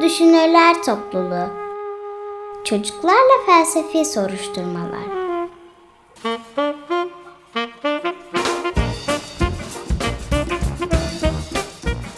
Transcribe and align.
Düşünürler 0.00 0.82
Topluluğu 0.82 1.48
Çocuklarla 2.64 3.46
Felsefi 3.46 4.04
Soruşturmalar 4.04 5.02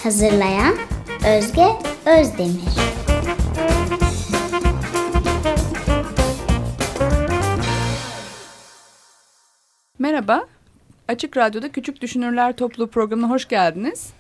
Hazırlayan 0.03 0.75
Özge 1.29 1.67
Özdemir 2.07 2.75
Merhaba, 9.99 10.47
Açık 11.09 11.37
Radyo'da 11.37 11.73
Küçük 11.73 12.01
Düşünürler 12.01 12.57
Topluluğu 12.57 12.91
programına 12.91 13.31
hoş 13.31 13.49
geldiniz. 13.49 14.13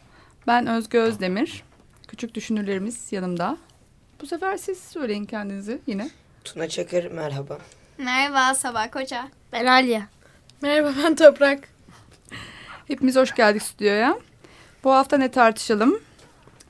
Ben 0.46 0.66
Özge 0.66 0.98
Özdemir. 0.98 1.64
Küçük 2.08 2.34
düşünürlerimiz 2.34 3.12
yanımda. 3.12 3.56
Bu 4.20 4.26
sefer 4.26 4.56
siz 4.56 4.78
söyleyin 4.78 5.24
kendinizi 5.24 5.80
yine. 5.86 6.10
Tuna 6.44 6.68
Çakır 6.68 7.10
merhaba. 7.10 7.58
Merhaba 7.98 8.54
Sabah 8.54 8.90
Koca. 8.92 9.28
Ben 9.52 9.66
Alya. 9.66 10.08
Merhaba 10.62 10.92
ben 11.04 11.14
Toprak. 11.14 11.68
Hepimiz 12.88 13.16
hoş 13.16 13.34
geldik 13.34 13.62
stüdyoya. 13.62 14.18
Bu 14.84 14.92
hafta 14.92 15.16
ne 15.16 15.30
tartışalım? 15.30 16.00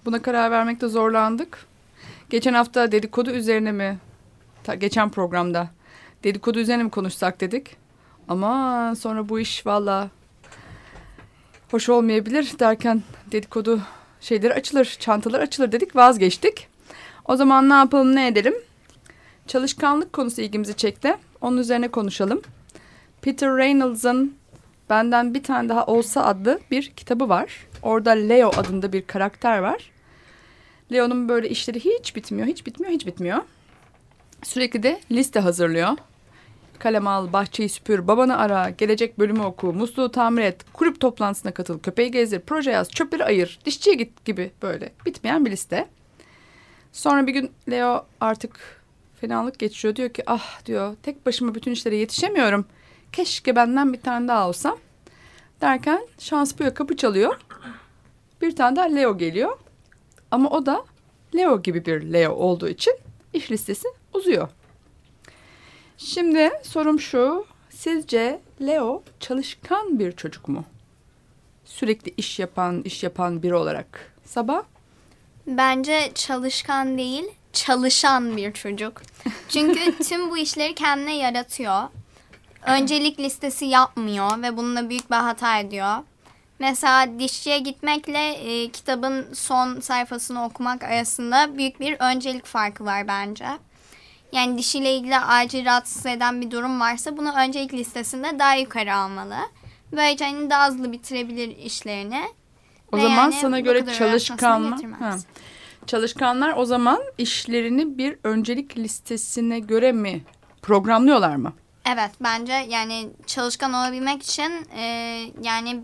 Buna 0.04 0.22
karar 0.22 0.50
vermekte 0.50 0.88
zorlandık. 0.88 1.66
Geçen 2.30 2.54
hafta 2.54 2.92
dedikodu 2.92 3.30
üzerine 3.30 3.72
mi? 3.72 3.98
Ta, 4.64 4.74
geçen 4.74 5.10
programda 5.10 5.68
dedikodu 6.24 6.58
üzerine 6.58 6.82
mi 6.82 6.90
konuşsak 6.90 7.40
dedik. 7.40 7.76
Ama 8.28 8.94
sonra 8.96 9.28
bu 9.28 9.40
iş 9.40 9.66
valla 9.66 10.10
hoş 11.70 11.88
olmayabilir 11.88 12.58
derken 12.58 13.02
dedikodu 13.32 13.80
şeyleri 14.24 14.54
açılır, 14.54 14.96
çantalar 15.00 15.40
açılır 15.40 15.72
dedik 15.72 15.96
vazgeçtik. 15.96 16.68
O 17.24 17.36
zaman 17.36 17.68
ne 17.68 17.74
yapalım 17.74 18.16
ne 18.16 18.26
edelim? 18.26 18.54
Çalışkanlık 19.46 20.12
konusu 20.12 20.40
ilgimizi 20.40 20.74
çekti. 20.74 21.16
Onun 21.40 21.56
üzerine 21.56 21.88
konuşalım. 21.88 22.42
Peter 23.22 23.56
Reynolds'ın 23.56 24.36
Benden 24.90 25.34
Bir 25.34 25.42
Tane 25.42 25.68
Daha 25.68 25.86
Olsa 25.86 26.24
adlı 26.24 26.60
bir 26.70 26.90
kitabı 26.90 27.28
var. 27.28 27.66
Orada 27.82 28.10
Leo 28.10 28.50
adında 28.56 28.92
bir 28.92 29.02
karakter 29.02 29.58
var. 29.58 29.90
Leo'nun 30.92 31.28
böyle 31.28 31.48
işleri 31.48 31.80
hiç 31.80 32.16
bitmiyor, 32.16 32.48
hiç 32.48 32.66
bitmiyor, 32.66 32.92
hiç 32.92 33.06
bitmiyor. 33.06 33.38
Sürekli 34.42 34.82
de 34.82 35.00
liste 35.10 35.40
hazırlıyor. 35.40 35.88
Kalem 36.78 37.06
al, 37.06 37.32
bahçeyi 37.32 37.68
süpür, 37.68 38.08
babanı 38.08 38.38
ara, 38.38 38.70
gelecek 38.70 39.18
bölümü 39.18 39.42
oku, 39.42 39.72
musluğu 39.72 40.10
tamir 40.10 40.42
et, 40.42 40.72
kulüp 40.72 41.00
toplantısına 41.00 41.54
katıl, 41.54 41.78
köpeği 41.78 42.10
gezdir, 42.10 42.40
proje 42.40 42.70
yaz, 42.70 42.88
çöpleri 42.88 43.24
ayır, 43.24 43.58
dişçiye 43.64 43.96
git 43.96 44.24
gibi 44.24 44.50
böyle 44.62 44.92
bitmeyen 45.06 45.44
bir 45.46 45.50
liste. 45.50 45.88
Sonra 46.92 47.26
bir 47.26 47.32
gün 47.32 47.50
Leo 47.70 48.06
artık 48.20 48.80
fenalık 49.20 49.58
geçiyor. 49.58 49.96
Diyor 49.96 50.08
ki 50.08 50.22
ah 50.26 50.66
diyor 50.66 50.96
tek 51.02 51.26
başıma 51.26 51.54
bütün 51.54 51.72
işlere 51.72 51.96
yetişemiyorum. 51.96 52.66
Keşke 53.12 53.56
benden 53.56 53.92
bir 53.92 54.00
tane 54.00 54.28
daha 54.28 54.48
olsa. 54.48 54.76
Derken 55.60 56.06
şans 56.18 56.58
buyuyor 56.58 56.74
kapı 56.74 56.96
çalıyor. 56.96 57.40
Bir 58.42 58.56
tane 58.56 58.76
daha 58.76 58.86
Leo 58.86 59.18
geliyor. 59.18 59.58
Ama 60.30 60.50
o 60.50 60.66
da 60.66 60.84
Leo 61.34 61.62
gibi 61.62 61.86
bir 61.86 62.12
Leo 62.12 62.32
olduğu 62.32 62.68
için 62.68 62.94
iş 63.32 63.50
listesi 63.50 63.88
uzuyor. 64.12 64.48
Şimdi 66.04 66.50
sorum 66.62 67.00
şu. 67.00 67.46
Sizce 67.70 68.40
Leo 68.60 69.02
çalışkan 69.20 69.98
bir 69.98 70.12
çocuk 70.12 70.48
mu? 70.48 70.64
Sürekli 71.64 72.14
iş 72.16 72.38
yapan, 72.38 72.82
iş 72.82 73.02
yapan 73.02 73.42
biri 73.42 73.54
olarak. 73.54 74.12
Sabah? 74.24 74.62
Bence 75.46 76.10
çalışkan 76.14 76.98
değil, 76.98 77.24
çalışan 77.52 78.36
bir 78.36 78.52
çocuk. 78.52 79.02
Çünkü 79.48 79.98
tüm 79.98 80.30
bu 80.30 80.38
işleri 80.38 80.74
kendine 80.74 81.16
yaratıyor. 81.16 81.82
Öncelik 82.66 83.20
listesi 83.20 83.64
yapmıyor 83.64 84.42
ve 84.42 84.56
bununla 84.56 84.90
büyük 84.90 85.10
bir 85.10 85.16
hata 85.16 85.58
ediyor. 85.58 85.96
Mesela 86.58 87.18
dişçiye 87.18 87.58
gitmekle 87.58 88.32
e, 88.32 88.70
kitabın 88.70 89.26
son 89.34 89.80
sayfasını 89.80 90.44
okumak 90.44 90.82
arasında 90.82 91.58
büyük 91.58 91.80
bir 91.80 91.96
öncelik 91.98 92.46
farkı 92.46 92.84
var 92.84 93.08
bence. 93.08 93.46
Yani 94.34 94.58
dişiyle 94.58 94.94
ilgili 94.94 95.18
acil 95.18 95.64
rahatsız 95.64 96.06
eden 96.06 96.40
bir 96.40 96.50
durum 96.50 96.80
varsa 96.80 97.16
bunu 97.16 97.32
öncelik 97.32 97.74
listesinde 97.74 98.38
daha 98.38 98.54
yukarı 98.54 98.94
almalı. 98.94 99.36
Böylece 99.92 100.24
hani 100.24 100.50
daha 100.50 100.68
hızlı 100.68 100.92
bitirebilir 100.92 101.56
işlerini. 101.56 102.22
O 102.92 102.96
Ve 102.96 103.02
zaman 103.02 103.14
yani 103.14 103.32
sana 103.32 103.60
göre 103.60 103.94
çalışkanlar 103.94 104.80
çalışkanlar 105.86 106.54
o 106.56 106.64
zaman 106.64 107.00
işlerini 107.18 107.98
bir 107.98 108.16
öncelik 108.24 108.78
listesine 108.78 109.58
göre 109.58 109.92
mi 109.92 110.24
programlıyorlar 110.62 111.36
mı? 111.36 111.52
Evet 111.86 112.10
bence 112.20 112.52
yani 112.52 113.10
çalışkan 113.26 113.72
olabilmek 113.72 114.22
için 114.22 114.66
e, 114.76 114.84
yani 115.42 115.80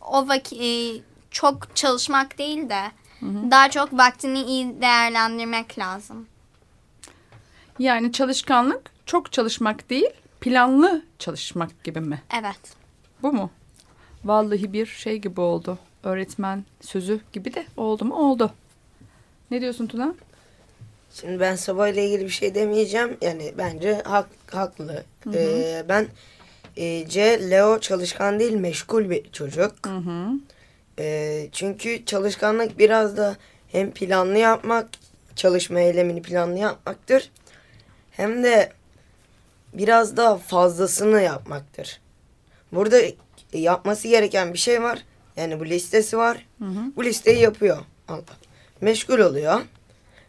o 0.00 0.28
vakit 0.28 1.04
çok 1.30 1.76
çalışmak 1.76 2.38
değil 2.38 2.68
de 2.68 2.82
daha 3.22 3.70
çok 3.70 3.92
vaktini 3.92 4.42
iyi 4.42 4.80
değerlendirmek 4.80 5.78
lazım. 5.78 6.26
Yani 7.78 8.12
çalışkanlık 8.12 8.90
çok 9.06 9.32
çalışmak 9.32 9.90
değil, 9.90 10.10
planlı 10.40 11.02
çalışmak 11.18 11.84
gibi 11.84 12.00
mi? 12.00 12.22
Evet. 12.40 12.60
Bu 13.22 13.32
mu? 13.32 13.50
Vallahi 14.24 14.72
bir 14.72 14.86
şey 14.86 15.16
gibi 15.16 15.40
oldu. 15.40 15.78
Öğretmen 16.02 16.64
sözü 16.80 17.20
gibi 17.32 17.54
de 17.54 17.66
oldu 17.76 18.04
mu? 18.04 18.14
Oldu. 18.14 18.52
Ne 19.50 19.60
diyorsun 19.60 19.86
Tuna? 19.86 20.14
Şimdi 21.12 21.40
ben 21.40 21.56
Sabah 21.56 21.88
ile 21.88 22.06
ilgili 22.06 22.24
bir 22.24 22.30
şey 22.30 22.54
demeyeceğim. 22.54 23.16
Yani 23.20 23.54
bence 23.58 24.02
hak, 24.04 24.28
haklı. 24.52 25.04
Ee, 25.34 25.84
ben 25.88 26.06
e, 26.76 27.08
C. 27.08 27.50
Leo 27.50 27.80
çalışkan 27.80 28.40
değil 28.40 28.52
meşgul 28.52 29.10
bir 29.10 29.30
çocuk. 29.32 29.86
Hı 29.86 29.96
hı. 29.96 30.30
Ee, 30.98 31.48
çünkü 31.52 32.04
çalışkanlık 32.04 32.78
biraz 32.78 33.16
da 33.16 33.36
hem 33.72 33.90
planlı 33.90 34.38
yapmak, 34.38 34.88
çalışma 35.36 35.80
eylemini 35.80 36.22
planlı 36.22 36.58
yapmaktır. 36.58 37.30
Hem 38.18 38.44
de 38.44 38.72
biraz 39.72 40.16
daha 40.16 40.38
fazlasını 40.38 41.22
yapmaktır. 41.22 42.00
Burada 42.72 43.00
yapması 43.52 44.08
gereken 44.08 44.52
bir 44.52 44.58
şey 44.58 44.82
var. 44.82 44.98
Yani 45.36 45.60
bu 45.60 45.66
listesi 45.66 46.18
var. 46.18 46.46
Hı 46.58 46.64
hı. 46.64 46.80
Bu 46.96 47.04
listeyi 47.04 47.40
yapıyor. 47.40 47.78
Allah. 48.08 48.22
Meşgul 48.80 49.18
oluyor. 49.18 49.60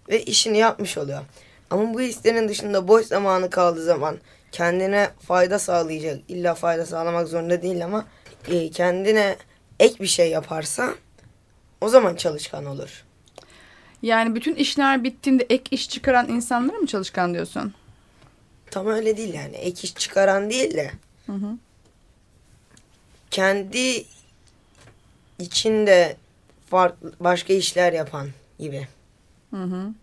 Ve 0.09 0.23
işini 0.23 0.57
yapmış 0.57 0.97
oluyor. 0.97 1.21
Ama 1.69 1.93
bu 1.93 2.01
listenin 2.01 2.49
dışında 2.49 2.87
boş 2.87 3.05
zamanı 3.05 3.49
kaldığı 3.49 3.83
zaman 3.83 4.17
kendine 4.51 5.09
fayda 5.27 5.59
sağlayacak. 5.59 6.19
illa 6.27 6.55
fayda 6.55 6.85
sağlamak 6.85 7.27
zorunda 7.27 7.61
değil 7.61 7.85
ama 7.85 8.05
e, 8.47 8.69
kendine 8.71 9.35
ek 9.79 9.95
bir 9.99 10.07
şey 10.07 10.29
yaparsa 10.29 10.93
o 11.81 11.89
zaman 11.89 12.15
çalışkan 12.15 12.65
olur. 12.65 13.05
Yani 14.01 14.35
bütün 14.35 14.55
işler 14.55 15.03
bittiğinde 15.03 15.45
ek 15.49 15.63
iş 15.71 15.89
çıkaran 15.89 16.29
insanlara 16.29 16.77
mı 16.77 16.87
çalışkan 16.87 17.33
diyorsun? 17.33 17.73
Tam 18.71 18.87
öyle 18.87 19.17
değil 19.17 19.33
yani. 19.33 19.55
Ek 19.55 19.81
iş 19.83 19.95
çıkaran 19.95 20.49
değil 20.49 20.73
de 20.73 20.91
Hı 21.25 21.31
hı. 21.31 21.57
kendi 23.31 24.05
içinde 25.39 26.17
farklı 26.69 27.13
başka 27.19 27.53
işler 27.53 27.93
yapan 27.93 28.29
gibi. 28.59 28.87
Hı 29.51 29.63
hı. 29.63 29.93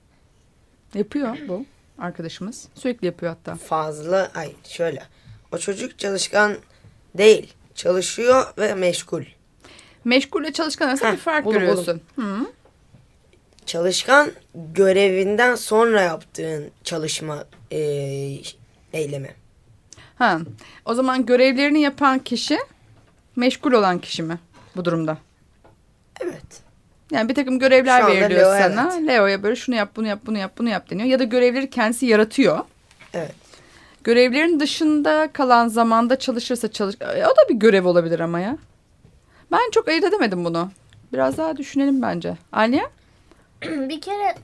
Yapıyor 0.95 1.37
bu 1.49 1.65
arkadaşımız. 1.99 2.69
Sürekli 2.75 3.07
yapıyor 3.07 3.33
hatta. 3.37 3.55
Fazla 3.57 4.31
ay 4.35 4.53
şöyle. 4.69 5.03
O 5.53 5.59
çocuk 5.59 5.99
çalışkan 5.99 6.57
değil. 7.19 7.53
Çalışıyor 7.75 8.53
ve 8.59 8.75
meşgul. 8.75 9.23
Meşgulle 10.05 10.53
çalışkan 10.53 10.89
arasında 10.89 11.09
Heh, 11.09 11.13
bir 11.15 11.19
fark 11.21 11.45
buldum, 11.45 11.61
görüyorsun. 11.61 12.01
Hı. 12.17 12.47
Çalışkan 13.67 14.31
görevinden 14.55 15.55
sonra 15.55 16.01
yaptığın 16.03 16.71
çalışma 16.85 17.45
e, 17.73 17.79
eylemi. 18.93 19.31
Ha. 20.19 20.39
O 20.85 20.95
zaman 20.95 21.27
görevlerini 21.27 21.81
yapan 21.81 22.19
kişi 22.19 22.59
meşgul 23.37 23.73
olan 23.73 23.99
kişi 23.99 24.23
mi 24.23 24.39
bu 24.77 24.85
durumda? 24.85 25.19
Evet. 26.21 26.61
Yani 27.11 27.29
bir 27.29 27.35
takım 27.35 27.59
görevler 27.59 28.01
Şu 28.01 28.07
veriliyor 28.07 28.55
Leo, 28.57 28.59
sana. 28.69 28.93
evet. 28.99 29.09
Leo'ya 29.09 29.43
böyle 29.43 29.57
şunu 29.57 29.75
yap, 29.77 29.91
bunu 29.97 30.07
yap, 30.07 30.21
bunu 30.27 30.39
yap, 30.39 30.53
bunu 30.59 30.69
yap 30.69 30.91
deniyor. 30.91 31.09
Ya 31.09 31.19
da 31.19 31.25
görevleri 31.25 31.71
kendisi 31.71 32.07
yaratıyor. 32.07 32.59
Evet. 33.15 33.35
Görevlerin 34.05 34.61
dışında 34.61 35.29
kalan 35.33 35.69
zamanda 35.69 36.19
çalışırsa 36.19 36.73
çalış... 36.73 36.95
E, 37.01 37.27
O 37.27 37.31
da 37.31 37.49
bir 37.49 37.55
görev 37.55 37.87
olabilir 37.87 38.21
ama 38.21 38.41
ya. 38.41 38.59
Ben 39.53 39.71
çok 39.73 39.89
ayırt 39.89 40.05
edemedim 40.05 40.45
bunu. 40.45 40.71
Biraz 41.13 41.37
daha 41.39 41.57
düşünelim 41.57 42.03
bence. 42.03 42.37
Aliye? 42.53 42.87
bir 43.89 44.01
kere 44.01 44.35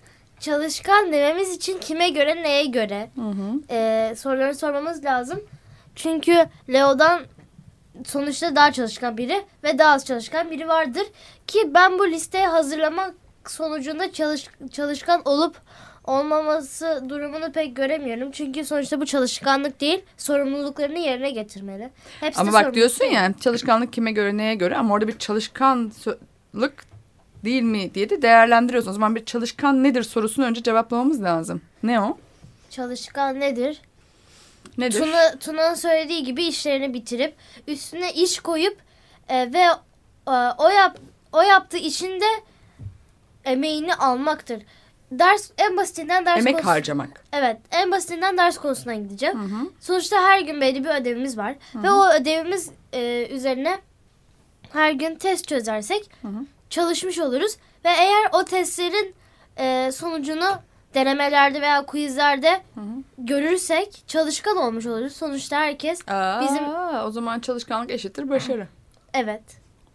çalışkan 0.40 1.12
dememiz 1.12 1.56
için 1.56 1.78
kime 1.78 2.08
göre 2.08 2.42
neye 2.42 2.64
göre 2.64 3.10
Hı 3.14 3.20
hı. 3.20 3.74
e, 3.74 4.14
soruları 4.16 4.54
sormamız 4.54 5.04
lazım. 5.04 5.40
Çünkü 5.94 6.46
Leo'dan 6.72 7.22
sonuçta 8.06 8.56
daha 8.56 8.72
çalışkan 8.72 9.16
biri 9.16 9.44
ve 9.64 9.78
daha 9.78 9.92
az 9.92 10.06
çalışkan 10.06 10.50
biri 10.50 10.68
vardır. 10.68 11.02
Ki 11.46 11.74
ben 11.74 11.98
bu 11.98 12.08
listeyi 12.08 12.46
hazırlamak 12.46 13.14
sonucunda 13.46 14.12
çalış, 14.12 14.48
çalışkan 14.72 15.22
olup 15.24 15.56
olmaması 16.04 17.04
durumunu 17.08 17.52
pek 17.52 17.76
göremiyorum. 17.76 18.30
Çünkü 18.30 18.64
sonuçta 18.64 19.00
bu 19.00 19.06
çalışkanlık 19.06 19.80
değil, 19.80 20.02
sorumluluklarını 20.16 20.98
yerine 20.98 21.30
getirmeli. 21.30 21.90
Hepsi 22.20 22.40
Ama 22.40 22.52
bak 22.52 22.74
diyorsun 22.74 23.04
ya 23.04 23.32
çalışkanlık 23.40 23.92
kime 23.92 24.12
göre 24.12 24.36
neye 24.36 24.54
göre 24.54 24.76
ama 24.76 24.94
orada 24.94 25.08
bir 25.08 25.18
çalışkanlık 25.18 26.91
değil 27.44 27.62
mi 27.62 27.94
diye 27.94 28.10
de 28.10 28.22
değerlendiriyorsun. 28.22 28.90
O 28.90 28.92
zaman 28.92 29.14
bir 29.16 29.24
çalışkan 29.24 29.84
nedir 29.84 30.02
sorusunu 30.02 30.44
önce 30.44 30.62
cevaplamamız 30.62 31.22
lazım. 31.22 31.62
Ne 31.82 32.00
o? 32.00 32.18
Çalışkan 32.70 33.40
nedir? 33.40 33.82
Nedir? 34.78 34.98
Tuna, 34.98 35.38
Tuna'nın 35.38 35.74
söylediği 35.74 36.24
gibi 36.24 36.44
işlerini 36.44 36.94
bitirip 36.94 37.34
üstüne 37.66 38.12
iş 38.12 38.40
koyup 38.40 38.76
e, 39.28 39.52
ve 39.52 39.58
e, 40.28 40.36
o 40.58 40.68
yap 40.68 40.98
o 41.32 41.42
yaptığı 41.42 41.76
işinde 41.76 42.24
emeğini 43.44 43.94
almaktır. 43.94 44.62
Ders 45.12 45.50
en 45.58 45.76
basitinden 45.76 46.26
ders 46.26 46.38
Emek 46.38 46.54
konusu- 46.54 46.64
harcamak. 46.66 47.24
Evet, 47.32 47.56
en 47.70 47.90
basitinden 47.90 48.38
ders 48.38 48.58
konusuna 48.58 48.94
gideceğim. 48.94 49.38
Hı 49.40 49.44
hı. 49.56 49.70
Sonuçta 49.80 50.22
her 50.22 50.40
gün 50.40 50.60
belli 50.60 50.84
bir 50.84 51.00
ödevimiz 51.00 51.38
var 51.38 51.54
ve 51.74 51.90
o 51.90 52.12
ödevimiz 52.14 52.70
e, 52.92 53.28
üzerine 53.30 53.78
her 54.72 54.92
gün 54.92 55.14
test 55.14 55.48
çözersek 55.48 56.10
Hı 56.22 56.28
hı. 56.28 56.46
Çalışmış 56.76 57.18
oluruz 57.18 57.56
ve 57.84 57.88
eğer 57.88 58.30
o 58.32 58.44
testlerin 58.44 59.14
e, 59.58 59.92
sonucunu 59.92 60.50
denemelerde 60.94 61.60
veya 61.62 61.86
quizlerde 61.86 62.62
görürsek 63.18 64.02
çalışkan 64.06 64.56
olmuş 64.56 64.86
oluruz. 64.86 65.12
Sonuçta 65.16 65.56
herkes 65.60 66.08
Aa, 66.08 66.40
Bizim- 66.42 66.68
o 67.06 67.10
zaman 67.10 67.40
çalışkanlık 67.40 67.90
eşittir 67.90 68.28
başarı. 68.28 68.68
evet. 69.14 69.42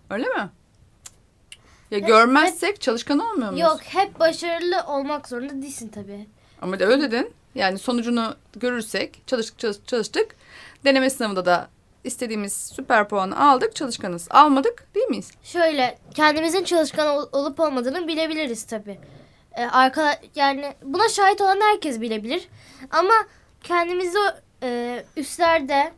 Öyle 0.10 0.28
mi? 0.28 0.50
Ya 1.92 2.00
görmezsek 2.00 2.82
çalışkan 2.82 3.20
olmuyor 3.20 3.52
muyuz? 3.52 3.60
Yok 3.68 3.80
hep 3.84 4.20
başarılı 4.20 4.84
olmak 4.88 5.28
zorunda 5.28 5.54
değilsin 5.62 5.88
tabii. 5.96 6.28
Ama 6.62 6.80
de 6.80 6.86
öyle 6.86 7.02
dedin. 7.12 7.34
Yani 7.56 7.80
sonucunu 7.80 8.36
görürsek 8.56 9.28
çalıştık 9.28 9.60
çalıştık 9.60 9.88
çalıştık. 9.88 10.36
Deneme 10.86 11.10
sınavında 11.10 11.46
da 11.46 11.70
istediğimiz 12.04 12.54
süper 12.54 13.08
puanı 13.08 13.50
aldık 13.50 13.76
çalışkanız. 13.76 14.28
Almadık 14.32 14.96
değil 14.96 15.08
miyiz? 15.08 15.32
Şöyle 15.44 15.98
kendimizin 16.14 16.64
çalışkan 16.64 17.08
ol- 17.08 17.30
olup 17.32 17.60
olmadığını 17.60 18.08
bilebiliriz 18.08 18.64
tabii. 18.64 19.00
Ee, 19.58 19.66
arka 19.66 20.20
yani 20.36 20.74
buna 20.84 21.10
şahit 21.10 21.42
olan 21.42 21.60
herkes 21.62 22.02
bilebilir. 22.02 22.48
Ama 22.92 23.14
kendimizi 23.64 24.18
e, 24.64 25.04
üstlerde 25.18 25.92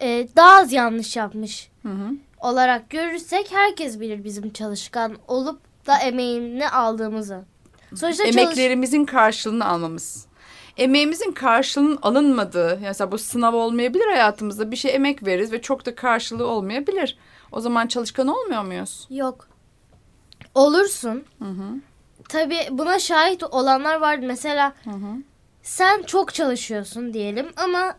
e, 0.00 0.28
daha 0.36 0.56
az 0.58 0.72
yanlış 0.72 1.16
yapmış 1.16 1.70
Hı 1.82 1.88
hı. 1.88 2.10
olarak 2.40 2.90
görürsek 2.90 3.52
herkes 3.52 4.00
bilir 4.00 4.24
bizim 4.24 4.52
çalışkan 4.52 5.16
olup 5.28 5.60
da 5.86 5.98
emeğini 5.98 6.68
aldığımızı. 6.68 7.44
Sonuçta 7.96 8.24
çalış- 8.24 8.36
Emeklerimizin 8.36 9.04
karşılığını 9.04 9.66
almamız. 9.68 10.26
Emeğimizin 10.78 11.32
karşılığının 11.32 11.98
alınmadığı, 12.02 12.68
yani 12.68 12.80
mesela 12.80 13.12
bu 13.12 13.18
sınav 13.18 13.54
olmayabilir 13.54 14.06
hayatımızda. 14.06 14.70
Bir 14.70 14.76
şey 14.76 14.94
emek 14.94 15.26
veririz 15.26 15.52
ve 15.52 15.62
çok 15.62 15.86
da 15.86 15.94
karşılığı 15.94 16.46
olmayabilir. 16.46 17.18
O 17.52 17.60
zaman 17.60 17.86
çalışkan 17.86 18.28
olmuyor 18.28 18.62
muyuz? 18.62 19.06
Yok. 19.10 19.48
Olursun. 20.54 21.24
Hı 21.38 21.44
hı. 21.44 21.64
Tabii 22.28 22.58
buna 22.70 22.98
şahit 22.98 23.42
olanlar 23.44 24.00
var. 24.00 24.18
Mesela 24.18 24.74
Hı 24.84 24.90
hı. 24.90 25.22
sen 25.62 26.02
çok 26.02 26.34
çalışıyorsun 26.34 27.14
diyelim 27.14 27.48
ama 27.56 27.96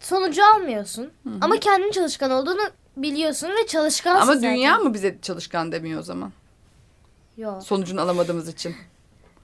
sonucu 0.00 0.42
almıyorsun. 0.44 1.10
Ama 1.40 1.56
kendin 1.56 1.90
çalışkan 1.90 2.30
olduğunu 2.30 2.62
biliyorsun 2.96 3.48
ve 3.48 3.66
çalışkansın 3.66 4.22
Ama 4.22 4.34
zaten. 4.34 4.54
dünya 4.54 4.78
mı 4.78 4.94
bize 4.94 5.18
çalışkan 5.22 5.72
demiyor 5.72 6.00
o 6.00 6.02
zaman? 6.02 6.32
Yok. 7.36 7.62
Sonucunu 7.62 8.00
alamadığımız 8.00 8.48
için. 8.48 8.76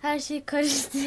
Her 0.03 0.19
şey 0.19 0.45
karıştı. 0.45 0.99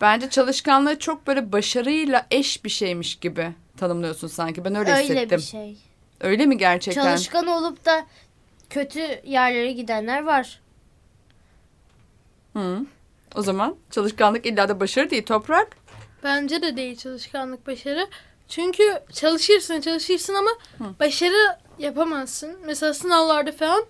Bence 0.00 0.30
çalışkanlığı 0.30 0.98
çok 0.98 1.26
böyle 1.26 1.52
başarıyla 1.52 2.26
eş 2.30 2.64
bir 2.64 2.70
şeymiş 2.70 3.14
gibi 3.16 3.52
tanımlıyorsun 3.76 4.28
sanki. 4.28 4.64
Ben 4.64 4.74
öyle, 4.74 4.92
Öyle 4.92 5.02
hissettim. 5.02 5.38
bir 5.38 5.42
şey. 5.42 5.76
Öyle 6.20 6.46
mi 6.46 6.58
gerçekten? 6.58 7.02
Çalışkan 7.02 7.46
olup 7.46 7.84
da 7.84 8.06
kötü 8.70 9.20
yerlere 9.24 9.72
gidenler 9.72 10.22
var. 10.22 10.60
Hı. 12.56 12.86
O 13.34 13.42
zaman 13.42 13.76
çalışkanlık 13.90 14.46
illa 14.46 14.68
da 14.68 14.80
başarı 14.80 15.10
değil. 15.10 15.26
Toprak. 15.26 15.76
Bence 16.24 16.62
de 16.62 16.76
değil 16.76 16.96
çalışkanlık 16.96 17.66
başarı. 17.66 18.06
Çünkü 18.48 18.82
çalışırsın 19.12 19.80
çalışırsın 19.80 20.34
ama 20.34 20.50
başarı 21.00 21.58
yapamazsın. 21.78 22.56
Mesela 22.64 22.94
sınavlarda 22.94 23.52
falan 23.52 23.84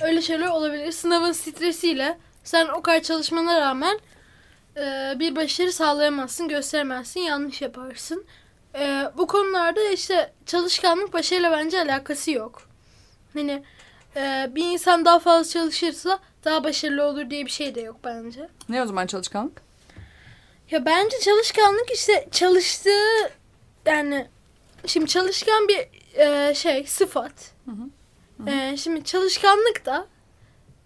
öyle 0.00 0.22
şeyler 0.22 0.48
olabilir. 0.48 0.92
Sınavın 0.92 1.32
stresiyle 1.32 2.18
sen 2.44 2.68
o 2.68 2.82
kadar 2.82 3.02
çalışmana 3.02 3.60
rağmen 3.60 3.98
e, 4.78 5.16
bir 5.18 5.36
başarı 5.36 5.72
sağlayamazsın, 5.72 6.48
gösteremezsin, 6.48 7.20
yanlış 7.20 7.62
yaparsın. 7.62 8.24
E, 8.74 9.04
bu 9.18 9.26
konularda 9.26 9.90
işte 9.90 10.32
çalışkanlık 10.46 11.12
başarıyla 11.12 11.52
bence 11.52 11.80
alakası 11.80 12.30
yok. 12.30 12.62
Hani 13.32 13.62
e, 14.16 14.50
bir 14.54 14.72
insan 14.72 15.04
daha 15.04 15.18
fazla 15.18 15.50
çalışırsa 15.50 16.18
daha 16.44 16.64
başarılı 16.64 17.04
olur 17.04 17.30
diye 17.30 17.46
bir 17.46 17.50
şey 17.50 17.74
de 17.74 17.80
yok 17.80 17.96
bence. 18.04 18.48
Ne 18.68 18.82
o 18.82 18.86
zaman 18.86 19.06
çalışkanlık? 19.06 19.62
Ya 20.70 20.84
bence 20.84 21.20
çalışkanlık 21.20 21.90
işte 21.94 22.28
çalıştığı 22.30 23.30
yani 23.86 24.26
şimdi 24.86 25.06
çalışkan 25.06 25.68
bir 25.68 25.88
e, 26.14 26.54
şey 26.54 26.86
sıfat. 26.86 27.52
E, 28.46 28.76
şimdi 28.76 29.04
çalışkanlık 29.04 29.86
da 29.86 30.06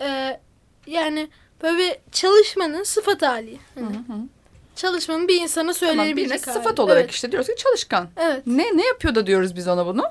e, 0.01 0.41
yani 0.87 1.29
böyle 1.63 2.01
çalışmanın 2.13 2.83
sıfat 2.83 3.23
hali. 3.23 3.59
Hani 3.75 3.97
Çalışmanın 4.77 5.29
bir 5.29 5.41
insana 5.41 5.73
Tamam, 5.73 5.75
söylenebilecek 5.75 6.41
birine 6.41 6.53
hali. 6.53 6.59
sıfat 6.65 6.81
olarak 6.81 7.03
Evet, 7.03 7.11
işte 7.15 7.33
diyoruz 7.33 7.49
ki 7.49 7.57
çalışkan. 7.57 8.09
Evet. 8.17 8.47
Ne 8.47 8.77
ne 8.77 8.87
yapıyor 8.87 9.15
da 9.15 9.27
diyoruz 9.27 9.57
biz 9.57 9.69
ona 9.69 9.87
bunu? 9.87 10.05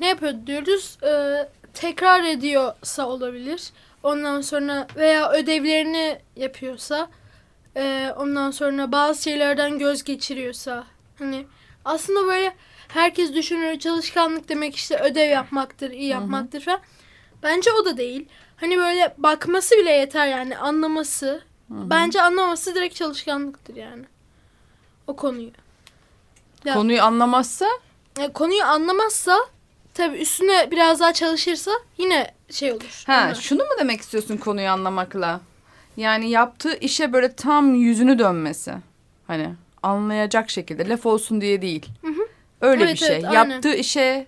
Ne 0.00 0.08
yapıyor 0.08 0.34
diyoruz? 0.46 0.98
E, 1.02 1.12
tekrar 1.74 2.24
ediyorsa 2.24 3.06
olabilir. 3.08 3.70
Ondan 4.02 4.40
sonra 4.40 4.86
veya 4.96 5.32
ödevlerini 5.32 6.18
yapıyorsa 6.36 7.08
e, 7.76 8.12
ondan 8.16 8.50
sonra 8.50 8.92
bazı 8.92 9.22
şeylerden 9.22 9.78
göz 9.78 10.04
geçiriyorsa 10.04 10.84
hani 11.18 11.46
aslında 11.84 12.26
böyle 12.26 12.56
herkes 12.88 13.34
düşünür 13.34 13.78
çalışkanlık 13.78 14.48
demek 14.48 14.76
işte 14.76 14.98
ödev 14.98 15.30
yapmaktır, 15.30 15.90
iyi 15.90 16.08
yapmaktır 16.08 16.60
falan. 16.60 16.80
Bence 17.42 17.70
o 17.72 17.84
da 17.84 17.96
değil. 17.96 18.28
Hani 18.56 18.76
böyle 18.78 19.14
bakması 19.18 19.74
bile 19.76 19.90
yeter 19.90 20.26
yani 20.26 20.58
anlaması. 20.58 21.42
Bence 21.70 22.22
anlaması 22.22 22.74
direkt 22.74 22.94
çalışkanlıktır 22.94 23.76
yani. 23.76 24.04
O 25.06 25.16
konuyu. 25.16 25.50
Ya- 26.64 26.74
Konuyu 26.74 27.02
anlamazsa 27.02 27.66
E, 28.20 28.32
konuyu 28.32 28.64
anlamazsa 28.64 29.38
tabii 29.94 30.16
üstüne 30.16 30.70
biraz 30.70 31.00
daha 31.00 31.12
çalışırsa 31.12 31.70
yine 31.98 32.34
şey 32.50 32.72
olur. 32.72 33.02
ha 33.06 33.14
Anlar. 33.14 33.34
şunu 33.34 33.62
mu 33.62 33.68
demek 33.78 34.00
istiyorsun 34.00 34.36
konuyu 34.36 34.68
anlamakla? 34.68 35.40
Yani 35.96 36.30
yaptığı 36.30 36.76
işe 36.78 37.12
böyle 37.12 37.32
tam 37.32 37.74
yüzünü 37.74 38.18
dönmesi. 38.18 38.74
Hani 39.26 39.54
anlayacak 39.82 40.50
şekilde 40.50 40.88
laf 40.88 41.06
olsun 41.06 41.40
diye 41.40 41.62
değil. 41.62 41.86
Öyle 42.60 42.82
Evet, 42.84 42.92
bir 42.92 42.98
şey. 42.98 43.16
evet, 43.16 43.24
aynen. 43.24 43.50
Yaptığı 43.50 43.74
işe 43.74 44.26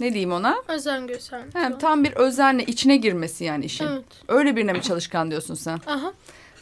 ne 0.00 0.10
diyeyim 0.10 0.32
ona? 0.32 0.56
Özen 0.68 1.06
göstermek. 1.06 1.54
Ha, 1.54 1.60
falan. 1.60 1.78
tam 1.78 2.04
bir 2.04 2.12
özenle 2.12 2.64
içine 2.64 2.96
girmesi 2.96 3.44
yani 3.44 3.64
işin. 3.64 3.86
Evet. 3.86 4.04
Öyle 4.28 4.56
birine 4.56 4.72
mi 4.72 4.82
çalışkan 4.82 5.30
diyorsun 5.30 5.54
sen? 5.54 5.80
Aha. 5.86 6.12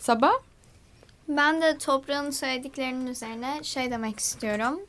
Sabah? 0.00 0.32
Ben 1.28 1.62
de 1.62 1.78
toprağın 1.78 2.30
söylediklerinin 2.30 3.06
üzerine 3.06 3.60
şey 3.62 3.90
demek 3.90 4.20
istiyorum. 4.20 4.80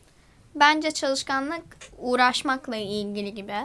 Bence 0.56 0.92
çalışkanlık 0.92 1.64
uğraşmakla 1.98 2.76
ilgili 2.76 3.34
gibi. 3.34 3.56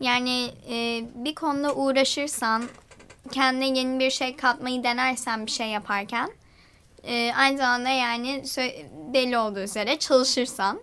Yani 0.00 0.50
e, 0.70 1.04
bir 1.14 1.34
konuda 1.34 1.74
uğraşırsan, 1.74 2.64
kendine 3.32 3.78
yeni 3.78 4.00
bir 4.00 4.10
şey 4.10 4.36
katmayı 4.36 4.82
denersen 4.82 5.46
bir 5.46 5.50
şey 5.50 5.68
yaparken, 5.68 6.30
e, 7.04 7.32
aynı 7.36 7.58
zamanda 7.58 7.88
yani 7.88 8.44
belli 9.14 9.38
olduğu 9.38 9.60
üzere 9.60 9.98
çalışırsan 9.98 10.80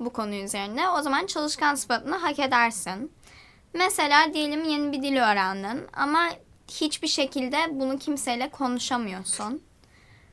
bu 0.00 0.10
konu 0.10 0.34
üzerine 0.34 0.90
o 0.90 1.02
zaman 1.02 1.26
çalışkan 1.26 1.74
sıfatını 1.74 2.16
hak 2.16 2.38
edersin. 2.38 3.12
Mesela 3.74 4.34
diyelim 4.34 4.64
yeni 4.64 4.92
bir 4.92 5.02
dil 5.02 5.16
öğrendin 5.16 5.86
ama 5.92 6.28
hiçbir 6.70 7.08
şekilde 7.08 7.56
bunu 7.70 7.98
kimseyle 7.98 8.48
konuşamıyorsun. 8.48 9.62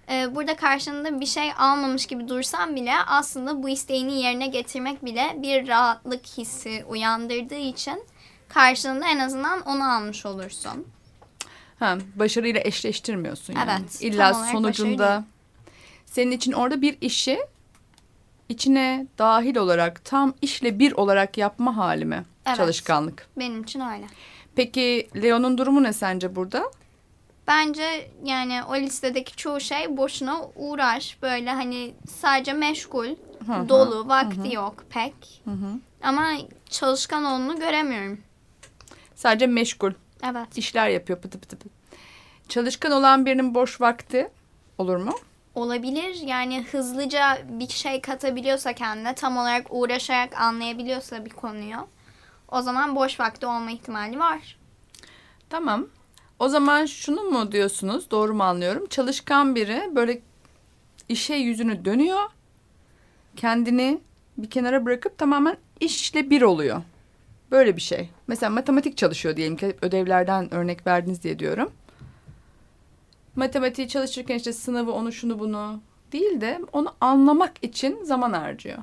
Ee, 0.10 0.36
burada 0.36 0.56
karşında 0.56 1.20
bir 1.20 1.26
şey 1.26 1.52
almamış 1.58 2.06
gibi 2.06 2.28
dursan 2.28 2.76
bile 2.76 2.94
aslında 3.08 3.64
bu 3.64 3.70
isteğini 3.70 4.22
yerine 4.22 4.48
getirmek 4.48 5.06
bile 5.06 5.38
bir 5.38 5.68
rahatlık 5.68 6.26
hissi 6.26 6.86
uyandırdığı 6.88 7.56
için 7.56 8.04
karşılığında 8.50 9.08
en 9.08 9.20
azından 9.20 9.62
onu 9.62 9.94
almış 9.94 10.26
olursun. 10.26 10.88
Ha, 11.80 11.98
başarıyla 12.16 12.62
eşleştirmiyorsun 12.64 13.54
yani. 13.54 13.72
Evet, 13.72 14.02
İlla 14.02 14.34
sonucunda 14.34 15.00
başarı 15.00 15.24
senin 16.06 16.32
için 16.32 16.52
orada 16.52 16.82
bir 16.82 16.98
işi 17.02 17.40
içine 18.50 19.08
dahil 19.18 19.56
olarak 19.56 20.06
tam 20.06 20.34
işle 20.42 20.80
bir 20.80 20.92
olarak 20.92 21.38
yapma 21.38 21.78
hali 21.78 22.06
mi? 22.06 22.26
Evet. 22.46 22.58
Çalışkanlık. 22.58 23.28
Benim 23.38 23.64
için 23.64 23.80
öyle. 23.80 24.06
Peki 24.56 25.08
Leo'nun 25.24 25.58
durumu 25.58 25.84
ne 25.84 25.94
sence 25.94 26.36
burada? 26.36 26.72
Bence 27.48 28.12
yani 28.24 28.64
o 28.70 28.76
listedeki 28.76 29.36
çoğu 29.36 29.60
şey 29.60 29.98
boşuna 29.98 30.42
uğraş. 30.56 31.18
Böyle 31.22 31.52
hani 31.52 31.94
sadece 32.10 32.54
meşgul, 32.54 33.08
Hı 33.48 33.54
hı. 33.54 33.70
dolu, 33.70 34.08
vakti 34.08 34.54
yok 34.56 34.84
pek. 34.90 35.42
Hı 35.46 35.52
hı. 35.52 35.80
Ama 36.04 36.32
çalışkan 36.70 37.24
olduğunu 37.26 37.60
göremiyorum. 37.60 38.22
Sadece 39.16 39.48
meşgul. 39.48 39.92
Evet. 40.24 40.58
işler 40.58 40.90
yapıyor 40.90 41.20
pıtı 41.22 41.40
pıtı 41.40 41.58
pıtı. 41.58 41.70
Çalışkan 42.50 42.92
olan 42.92 43.26
birinin 43.26 43.56
boş 43.56 43.82
vakti 43.82 44.30
olur 44.78 44.98
mu? 44.98 45.14
Olabilir. 45.56 46.16
Yani 46.16 46.64
hızlıca 46.64 47.38
bir 47.50 47.68
şey 47.68 48.02
katabiliyorsa 48.02 48.74
kendine, 48.74 49.16
tam 49.16 49.38
olarak 49.38 49.66
uğraşarak 49.70 50.42
anlayabiliyorsa 50.42 51.26
bir 51.26 51.30
konuyu. 51.30 51.88
O 52.52 52.62
zaman 52.62 52.96
boş 52.96 53.20
vakti 53.20 53.46
olma 53.46 53.72
ihtimali 53.72 54.20
var. 54.20 54.58
Tamam. 55.50 55.88
O 56.40 56.50
zaman 56.50 56.86
şunu 56.86 57.22
mu 57.24 57.52
diyorsunuz? 57.52 58.12
Doğru 58.12 58.34
mu 58.34 58.44
anlıyorum? 58.44 58.88
Çalışkan 58.90 59.56
biri 59.56 59.96
böyle 59.96 60.22
işe 61.10 61.36
yüzünü 61.36 61.86
dönüyor. 61.86 62.24
Kendini 63.36 64.00
bir 64.38 64.50
kenara 64.50 64.86
bırakıp 64.86 65.18
tamamen 65.18 65.58
işle 65.80 66.30
bir 66.30 66.42
oluyor. 66.42 66.82
Böyle 67.52 67.76
bir 67.76 67.82
şey. 67.82 68.10
Mesela 68.28 68.50
matematik 68.50 68.98
çalışıyor 68.98 69.36
diyelim 69.36 69.58
ki 69.58 69.76
ödevlerden 69.82 70.54
örnek 70.54 70.88
verdiniz 70.88 71.24
diye 71.24 71.40
diyorum. 71.40 71.72
Matematiği 73.36 73.88
çalışırken 73.88 74.36
işte 74.36 74.54
sınavı 74.54 74.92
onu 74.92 75.12
şunu 75.12 75.40
bunu 75.40 75.82
değil 76.12 76.42
de 76.42 76.62
onu 76.74 76.96
anlamak 77.02 77.52
için 77.62 78.04
zaman 78.04 78.34
harcıyor. 78.34 78.78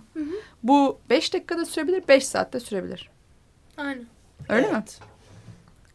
Bu 0.62 0.98
beş 1.10 1.34
dakikada 1.34 1.64
sürebilir, 1.64 2.08
beş 2.08 2.26
saatte 2.26 2.60
sürebilir. 2.60 3.10
Aynen. 3.76 4.06
Öyle 4.48 4.66
mi? 4.66 4.72
Evet. 4.76 5.00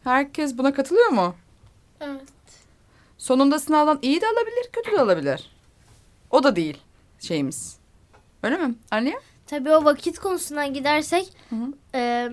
Herkes 0.04 0.58
buna 0.58 0.74
katılıyor 0.74 1.08
mu? 1.08 1.34
Evet. 2.00 2.28
Sonunda 3.18 3.58
sınavdan 3.58 3.98
iyi 4.02 4.20
de 4.20 4.26
alabilir, 4.26 4.68
kötü 4.72 4.92
de 4.92 5.00
alabilir. 5.00 5.50
O 6.30 6.42
da 6.42 6.56
değil 6.56 6.78
şeyimiz. 7.18 7.78
Öyle 8.42 8.56
mi? 8.56 8.74
Anne? 8.90 9.14
Tabii 9.48 9.70
o 9.70 9.84
vakit 9.84 10.18
konusundan 10.18 10.74
gidersek 10.74 11.32
Hı 11.50 11.56
hı. 11.56 11.72
e, 11.94 12.28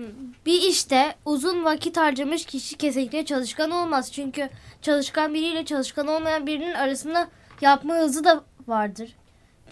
bir 0.46 0.62
işte 0.62 1.14
uzun 1.24 1.64
vakit 1.64 1.96
harcamış 1.96 2.46
kişi 2.46 2.76
kesinlikle 2.78 3.24
çalışkan 3.24 3.70
olmaz. 3.70 4.12
Çünkü 4.12 4.48
çalışkan 4.82 5.34
biriyle 5.34 5.64
çalışkan 5.64 6.06
olmayan 6.06 6.46
birinin 6.46 6.74
arasında 6.74 7.28
yapma 7.60 7.94
hızı 7.94 8.24
da 8.24 8.44
vardır. 8.66 9.16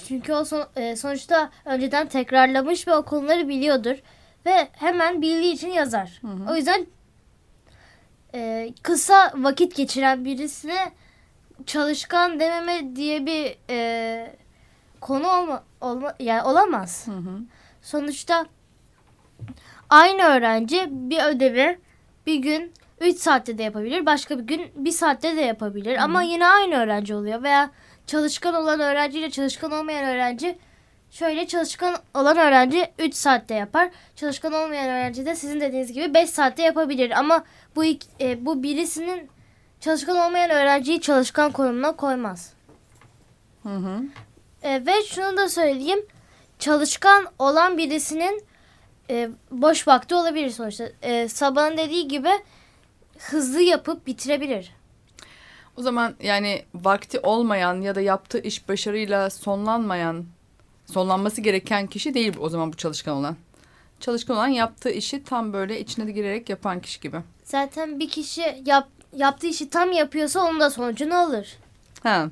Çünkü 0.08 0.32
o 0.32 0.44
son- 0.44 0.68
e, 0.76 0.96
sonuçta 0.96 1.50
önceden 1.64 2.08
tekrarlamış 2.08 2.88
ve 2.88 2.94
o 2.94 3.04
konuları 3.04 3.48
biliyordur. 3.48 3.96
Ve 4.46 4.68
hemen 4.72 5.22
bildiği 5.22 5.52
için 5.52 5.70
yazar. 5.70 6.20
O 6.50 6.56
yüzden 6.56 6.86
e, 8.34 8.68
kısa 8.82 9.32
vakit 9.36 9.76
geçiren 9.76 10.24
birisine 10.24 10.92
çalışkan 11.66 12.40
dememe 12.40 12.96
diye 12.96 13.26
bir 13.26 13.56
e, 13.70 14.36
konu 15.04 15.28
olma, 15.28 15.62
olma 15.80 16.14
yani 16.20 16.42
olamaz. 16.42 17.06
Hı 17.08 17.10
hı. 17.12 17.40
Sonuçta 17.82 18.46
aynı 19.90 20.22
öğrenci 20.22 20.86
bir 20.90 21.22
ödevi 21.24 21.78
bir 22.26 22.34
gün 22.36 22.72
3 23.00 23.16
saatte 23.18 23.58
de 23.58 23.62
yapabilir. 23.62 24.06
Başka 24.06 24.38
bir 24.38 24.44
gün 24.44 24.70
1 24.74 24.90
saatte 24.90 25.36
de 25.36 25.40
yapabilir. 25.40 25.96
Ama 25.96 26.22
yine 26.22 26.46
aynı 26.46 26.74
öğrenci 26.74 27.14
oluyor. 27.14 27.42
Veya 27.42 27.70
çalışkan 28.06 28.54
olan 28.54 28.80
öğrenciyle 28.80 29.30
çalışkan 29.30 29.72
olmayan 29.72 30.04
öğrenci 30.04 30.58
şöyle 31.10 31.46
çalışkan 31.46 31.96
olan 32.14 32.36
öğrenci 32.36 32.86
3 32.98 33.14
saatte 33.14 33.54
yapar. 33.54 33.90
Çalışkan 34.16 34.52
olmayan 34.52 34.88
öğrenci 34.88 35.26
de 35.26 35.34
sizin 35.34 35.60
dediğiniz 35.60 35.92
gibi 35.92 36.14
5 36.14 36.30
saatte 36.30 36.62
yapabilir. 36.62 37.10
Ama 37.18 37.44
bu 37.76 37.84
ik- 37.84 38.06
e, 38.20 38.46
bu 38.46 38.62
birisinin 38.62 39.28
çalışkan 39.80 40.16
olmayan 40.16 40.50
öğrenciyi 40.50 41.00
çalışkan 41.00 41.52
konumuna 41.52 41.92
koymaz. 41.96 42.52
Hı 43.62 43.68
hı. 43.76 44.00
E, 44.64 44.86
ve 44.86 45.02
şunu 45.08 45.36
da 45.36 45.48
söyleyeyim. 45.48 46.06
Çalışkan 46.58 47.26
olan 47.38 47.78
birisinin 47.78 48.44
e, 49.10 49.30
boş 49.50 49.88
vakti 49.88 50.14
olabilir 50.14 50.50
sonuçta. 50.50 50.88
E, 51.02 51.28
Sabah'ın 51.28 51.76
dediği 51.76 52.08
gibi 52.08 52.30
hızlı 53.18 53.62
yapıp 53.62 54.06
bitirebilir. 54.06 54.74
O 55.76 55.82
zaman 55.82 56.14
yani 56.22 56.64
vakti 56.74 57.20
olmayan 57.20 57.80
ya 57.80 57.94
da 57.94 58.00
yaptığı 58.00 58.38
iş 58.38 58.68
başarıyla 58.68 59.30
sonlanmayan, 59.30 60.24
sonlanması 60.86 61.40
gereken 61.40 61.86
kişi 61.86 62.14
değil 62.14 62.36
o 62.40 62.48
zaman 62.48 62.72
bu 62.72 62.76
çalışkan 62.76 63.16
olan. 63.16 63.36
Çalışkan 64.00 64.36
olan 64.36 64.48
yaptığı 64.48 64.90
işi 64.90 65.24
tam 65.24 65.52
böyle 65.52 65.80
içine 65.80 66.06
de 66.06 66.12
girerek 66.12 66.48
yapan 66.48 66.80
kişi 66.80 67.00
gibi. 67.00 67.16
Zaten 67.44 68.00
bir 68.00 68.08
kişi 68.08 68.62
yap, 68.66 68.88
yaptığı 69.16 69.46
işi 69.46 69.70
tam 69.70 69.92
yapıyorsa 69.92 70.40
onun 70.40 70.60
da 70.60 70.70
sonucunu 70.70 71.14
alır. 71.14 71.56
Ha. 72.02 72.30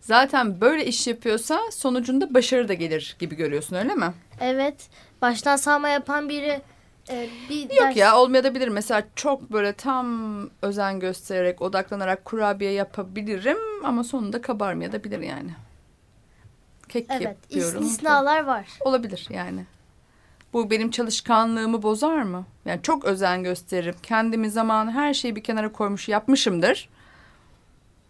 Zaten 0.00 0.60
böyle 0.60 0.86
iş 0.86 1.06
yapıyorsa 1.06 1.58
sonucunda 1.72 2.34
başarı 2.34 2.68
da 2.68 2.74
gelir 2.74 3.16
gibi 3.18 3.36
görüyorsun 3.36 3.76
öyle 3.76 3.94
mi? 3.94 4.12
Evet. 4.40 4.88
Baştan 5.22 5.56
sağma 5.56 5.88
yapan 5.88 6.28
biri 6.28 6.60
e, 7.10 7.28
bir 7.50 7.62
Yok 7.62 7.70
ders- 7.72 7.98
ya 7.98 8.16
olmayabilir. 8.18 8.68
Mesela 8.68 9.02
çok 9.16 9.52
böyle 9.52 9.72
tam 9.72 10.40
özen 10.62 11.00
göstererek, 11.00 11.62
odaklanarak 11.62 12.24
kurabiye 12.24 12.72
yapabilirim 12.72 13.58
ama 13.84 14.04
sonunda 14.04 14.42
kabarmaya 14.42 14.92
da 14.92 15.04
bilir 15.04 15.20
yani. 15.20 15.50
Kek 16.88 17.06
Evet. 17.10 17.22
yapıyorum. 17.22 17.82
istisnalar 17.82 18.44
var. 18.44 18.66
Olabilir 18.80 19.26
yani. 19.30 19.64
Bu 20.52 20.70
benim 20.70 20.90
çalışkanlığımı 20.90 21.82
bozar 21.82 22.22
mı? 22.22 22.44
Yani 22.64 22.82
çok 22.82 23.04
özen 23.04 23.42
gösteririm. 23.42 23.94
Kendimi 24.02 24.50
zaman 24.50 24.90
her 24.92 25.14
şeyi 25.14 25.36
bir 25.36 25.42
kenara 25.44 25.72
koymuş 25.72 26.08
yapmışımdır. 26.08 26.88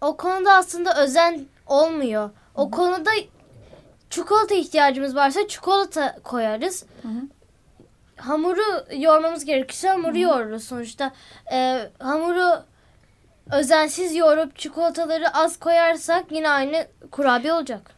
O 0.01 0.17
konuda 0.17 0.55
aslında 0.55 1.03
özen 1.03 1.47
olmuyor. 1.69 2.31
O 2.55 2.71
konuda 2.71 3.11
çikolata 4.11 4.55
ihtiyacımız 4.55 5.17
varsa 5.17 5.49
çikolata 5.49 6.19
koyarız. 6.25 6.85
Hamuru 8.17 8.85
yoğurmamız 8.97 9.45
gerekirse 9.45 9.89
hamuru 9.89 10.19
yoğururuz 10.19 10.65
sonuçta. 10.65 11.13
Ee, 11.53 11.91
hamuru 11.99 12.63
özensiz 13.53 14.15
yoğurup 14.17 14.59
çikolataları 14.59 15.35
az 15.35 15.59
koyarsak 15.59 16.33
yine 16.33 16.51
aynı 16.51 16.87
kurabiye 17.11 17.53
olacak. 17.53 17.91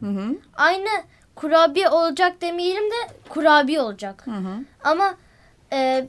Hı 0.00 0.06
hı. 0.06 0.36
Aynı 0.54 0.88
kurabiye 1.34 1.88
olacak 1.88 2.40
demeyelim 2.40 2.90
de 2.90 3.12
kurabiye 3.28 3.80
olacak. 3.80 4.26
Hı 4.26 4.30
hı. 4.30 4.64
Ama 4.84 5.14
e, 5.72 6.08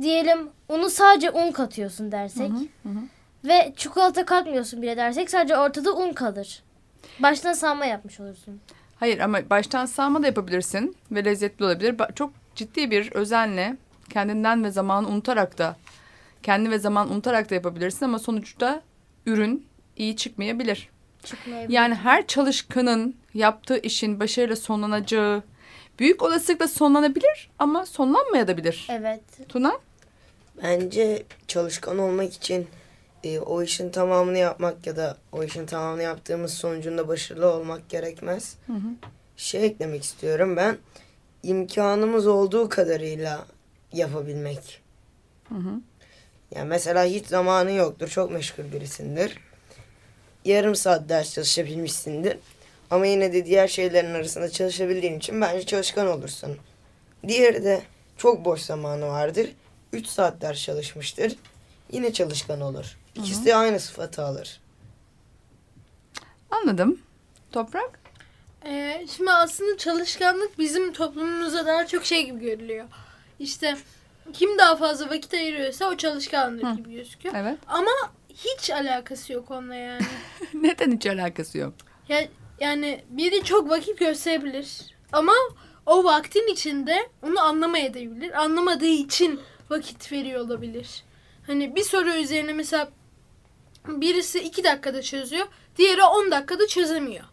diyelim 0.00 0.50
unu 0.68 0.90
sadece 0.90 1.30
un 1.30 1.52
katıyorsun 1.52 2.12
dersek 2.12 2.50
hı 2.82 2.88
hı. 2.88 2.98
Ve 3.44 3.72
çikolata 3.76 4.24
katmıyorsun 4.26 4.82
bile 4.82 4.96
dersek 4.96 5.30
sadece 5.30 5.56
ortada 5.56 5.96
un 5.96 6.12
kalır. 6.12 6.62
Baştan 7.18 7.52
sağma 7.52 7.86
yapmış 7.86 8.20
olursun. 8.20 8.60
Hayır 8.96 9.18
ama 9.18 9.50
baştan 9.50 9.86
sağma 9.86 10.22
da 10.22 10.26
yapabilirsin 10.26 10.96
ve 11.10 11.24
lezzetli 11.24 11.64
olabilir. 11.64 11.94
Ba- 11.98 12.14
Çok 12.14 12.32
ciddi 12.54 12.90
bir 12.90 13.12
özenle 13.12 13.76
kendinden 14.10 14.64
ve 14.64 14.70
zamanı 14.70 15.08
unutarak 15.08 15.58
da 15.58 15.76
kendi 16.42 16.70
ve 16.70 16.78
zaman 16.78 17.10
unutarak 17.12 17.50
da 17.50 17.54
yapabilirsin 17.54 18.04
ama 18.04 18.18
sonuçta 18.18 18.82
ürün 19.26 19.66
iyi 19.96 20.16
çıkmayabilir. 20.16 20.88
Çıkmayabilir. 21.24 21.74
Yani 21.74 21.94
her 21.94 22.26
çalışkanın 22.26 23.16
yaptığı 23.34 23.78
işin 23.78 24.20
başarıyla 24.20 24.56
sonlanacağı 24.56 25.42
büyük 25.98 26.22
olasılıkla 26.22 26.68
sonlanabilir 26.68 27.50
ama 27.58 27.86
sonlanmayabilir. 27.86 28.86
Evet. 28.90 29.20
Tuna? 29.48 29.72
Bence 30.62 31.22
çalışkan 31.48 31.98
olmak 31.98 32.32
için 32.34 32.66
e, 33.24 33.38
o 33.38 33.62
işin 33.62 33.90
tamamını 33.90 34.38
yapmak 34.38 34.86
ya 34.86 34.96
da 34.96 35.16
o 35.32 35.44
işin 35.44 35.66
tamamını 35.66 36.02
yaptığımız 36.02 36.54
sonucunda 36.54 37.08
başarılı 37.08 37.52
olmak 37.52 37.88
gerekmez. 37.88 38.56
Hı 38.66 38.72
hı. 38.72 38.88
Şey 39.36 39.64
eklemek 39.66 40.04
istiyorum 40.04 40.56
ben. 40.56 40.78
imkanımız 41.42 42.26
olduğu 42.26 42.68
kadarıyla 42.68 43.46
yapabilmek. 43.92 44.80
Hı 45.48 45.54
hı. 45.54 45.80
Yani 46.54 46.68
mesela 46.68 47.04
hiç 47.04 47.26
zamanı 47.26 47.72
yoktur. 47.72 48.08
Çok 48.08 48.30
meşgul 48.32 48.72
birisindir. 48.72 49.38
Yarım 50.44 50.74
saat 50.74 51.08
ders 51.08 51.34
çalışabilmişsindir. 51.34 52.38
Ama 52.90 53.06
yine 53.06 53.32
de 53.32 53.46
diğer 53.46 53.68
şeylerin 53.68 54.14
arasında 54.14 54.50
çalışabildiğin 54.50 55.18
için 55.18 55.40
bence 55.40 55.66
çalışkan 55.66 56.06
olursun. 56.06 56.56
Diğeri 57.28 57.64
de 57.64 57.82
çok 58.16 58.44
boş 58.44 58.60
zamanı 58.60 59.06
vardır. 59.06 59.50
3 59.92 60.06
saat 60.06 60.40
ders 60.40 60.62
çalışmıştır. 60.62 61.36
Yine 61.92 62.12
çalışkan 62.12 62.60
olur. 62.60 62.98
İkisi 63.14 63.44
de 63.44 63.56
aynı 63.56 63.80
sıfatı 63.80 64.22
alır. 64.24 64.60
Anladım. 66.50 67.00
Toprak? 67.52 68.00
Ee, 68.64 69.06
şimdi 69.16 69.32
aslında 69.32 69.76
çalışkanlık 69.76 70.58
bizim 70.58 70.92
toplumumuzda 70.92 71.66
daha 71.66 71.86
çok 71.86 72.04
şey 72.04 72.26
gibi 72.26 72.40
görülüyor. 72.40 72.84
İşte 73.38 73.76
kim 74.32 74.58
daha 74.58 74.76
fazla 74.76 75.10
vakit 75.10 75.34
ayırıyorsa 75.34 75.90
o 75.90 75.96
çalışkanlık 75.96 76.64
Hı. 76.64 76.74
gibi 76.76 76.92
gözüküyor. 76.92 77.34
Evet. 77.38 77.58
Ama 77.66 77.90
hiç 78.28 78.70
alakası 78.70 79.32
yok 79.32 79.50
onunla 79.50 79.74
yani. 79.74 80.02
Neden 80.54 80.92
hiç 80.92 81.06
alakası 81.06 81.58
yok? 81.58 81.74
ya, 82.08 82.28
yani 82.60 83.04
biri 83.08 83.44
çok 83.44 83.70
vakit 83.70 83.98
gösterebilir 83.98 84.68
ama 85.12 85.32
o 85.86 86.04
vaktin 86.04 86.52
içinde 86.52 86.96
onu 87.22 87.40
anlamayabilir. 87.40 88.42
Anlamadığı 88.42 88.86
için 88.86 89.40
vakit 89.70 90.12
veriyor 90.12 90.40
olabilir. 90.40 91.04
Hani 91.46 91.76
bir 91.76 91.84
soru 91.84 92.10
üzerine 92.14 92.52
mesela 92.52 92.88
birisi 93.88 94.38
iki 94.40 94.64
dakikada 94.64 95.02
çözüyor, 95.02 95.46
diğeri 95.76 96.02
10 96.02 96.30
dakikada 96.30 96.66
çözemiyor. 96.66 97.24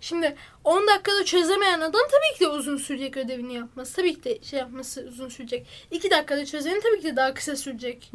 Şimdi 0.00 0.36
10 0.64 0.86
dakikada 0.86 1.24
çözemeyen 1.24 1.80
adam 1.80 2.02
tabii 2.10 2.38
ki 2.38 2.40
de 2.44 2.48
uzun 2.48 2.76
sürecek 2.76 3.16
ödevini 3.16 3.54
yapması. 3.54 3.96
Tabii 3.96 4.14
ki 4.14 4.24
de 4.24 4.42
şey 4.42 4.58
yapması 4.58 5.06
uzun 5.08 5.28
sürecek. 5.28 5.66
2 5.90 6.10
dakikada 6.10 6.46
çözenin 6.46 6.80
tabii 6.80 7.00
ki 7.00 7.04
de 7.04 7.16
daha 7.16 7.34
kısa 7.34 7.56
sürecek. 7.56 8.12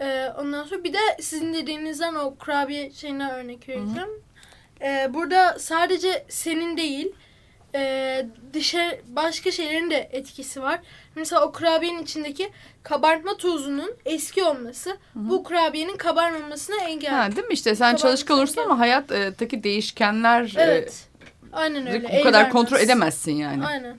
Ee, 0.00 0.28
ondan 0.38 0.64
sonra 0.64 0.84
bir 0.84 0.92
de 0.92 0.98
sizin 1.20 1.54
dediğinizden 1.54 2.14
o 2.14 2.34
kurabiye 2.34 2.90
şeyine 2.90 3.32
örnek 3.32 3.68
vereceğim. 3.68 4.08
Ee, 4.80 5.10
burada 5.14 5.56
sadece 5.58 6.24
senin 6.28 6.76
değil 6.76 7.12
e, 7.74 8.26
dışarı 8.52 9.00
başka 9.08 9.50
şeylerin 9.50 9.90
de 9.90 10.08
etkisi 10.12 10.62
var. 10.62 10.80
Mesela 11.14 11.42
o 11.42 11.52
kurabiyenin 11.52 12.02
içindeki 12.02 12.50
kabartma 12.82 13.36
tozunun 13.36 13.94
eski 14.04 14.44
olması 14.44 14.96
bu 15.14 15.44
kurabiyenin 15.44 15.96
kabarmamasına 15.96 16.76
engel. 16.76 17.10
Ha, 17.10 17.36
değil 17.36 17.46
mi 17.46 17.54
işte 17.54 17.74
sen 17.74 17.96
çalışkan 17.96 18.38
olursun 18.38 18.54
engel. 18.56 18.64
ama 18.64 18.78
hayattaki 18.78 19.62
değişkenler 19.62 20.54
Evet. 20.56 21.08
Aynen 21.52 21.86
e, 21.86 21.92
öyle. 21.92 22.18
bu 22.18 22.22
kadar 22.22 22.38
vermez. 22.38 22.52
kontrol 22.52 22.78
edemezsin 22.78 23.32
yani. 23.32 23.66
Aynen. 23.66 23.96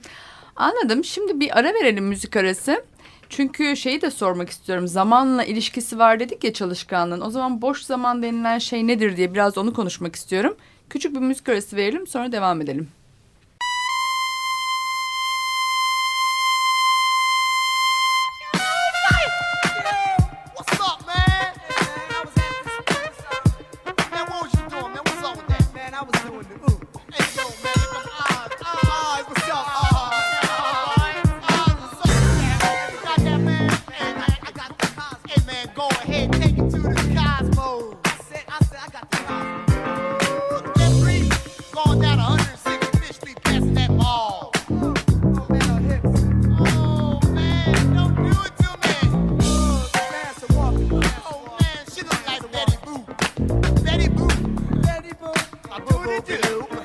Anladım. 0.56 1.04
Şimdi 1.04 1.40
bir 1.40 1.58
ara 1.58 1.74
verelim 1.74 2.04
müzik 2.04 2.36
arası. 2.36 2.84
Çünkü 3.28 3.76
şeyi 3.76 4.02
de 4.02 4.10
sormak 4.10 4.50
istiyorum. 4.50 4.88
Zamanla 4.88 5.44
ilişkisi 5.44 5.98
var 5.98 6.20
dedik 6.20 6.44
ya 6.44 6.52
çalışkanlığın. 6.52 7.20
O 7.20 7.30
zaman 7.30 7.62
boş 7.62 7.82
zaman 7.82 8.22
denilen 8.22 8.58
şey 8.58 8.86
nedir 8.86 9.16
diye 9.16 9.34
biraz 9.34 9.58
onu 9.58 9.74
konuşmak 9.74 10.16
istiyorum. 10.16 10.56
Küçük 10.90 11.14
bir 11.14 11.20
müzik 11.20 11.48
arası 11.48 11.76
verelim 11.76 12.06
sonra 12.06 12.32
devam 12.32 12.60
edelim. 12.60 12.88
Daddy 53.96 54.10
boo, 54.10 54.28
daddy 54.82 55.12
boo. 55.14 55.32
I 55.72 55.78
do 55.80 55.96
what 55.96 56.28
it 56.28 56.42
do. 56.42 56.75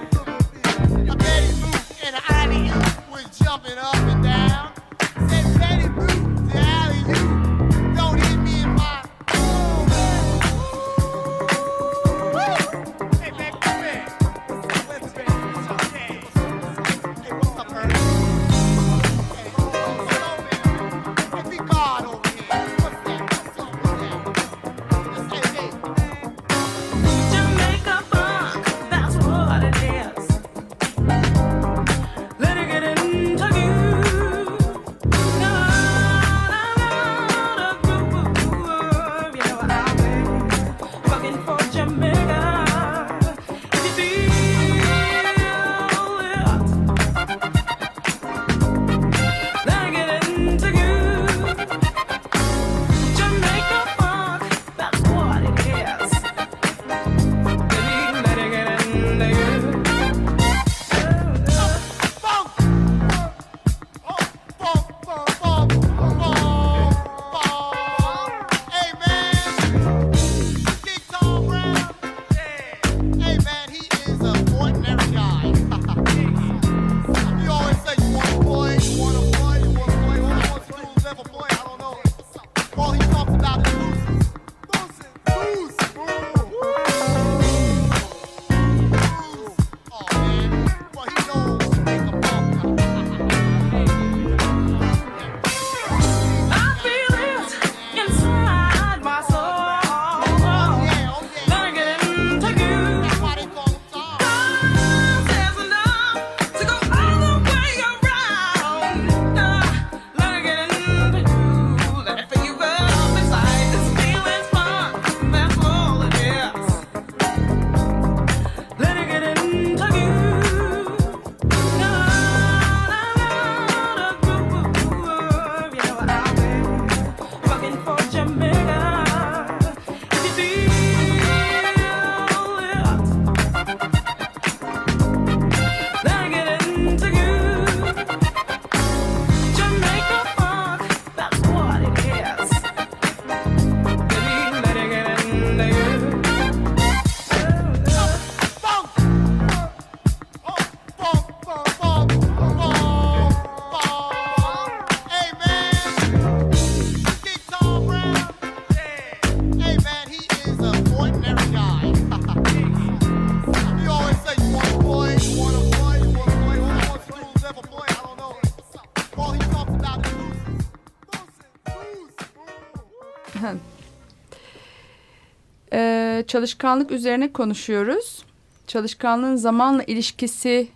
Çalışkanlık 176.31 176.91
üzerine 176.91 177.33
konuşuyoruz. 177.33 178.23
Çalışkanlığın 178.67 179.35
zamanla 179.35 179.83
ilişkisi 179.83 180.67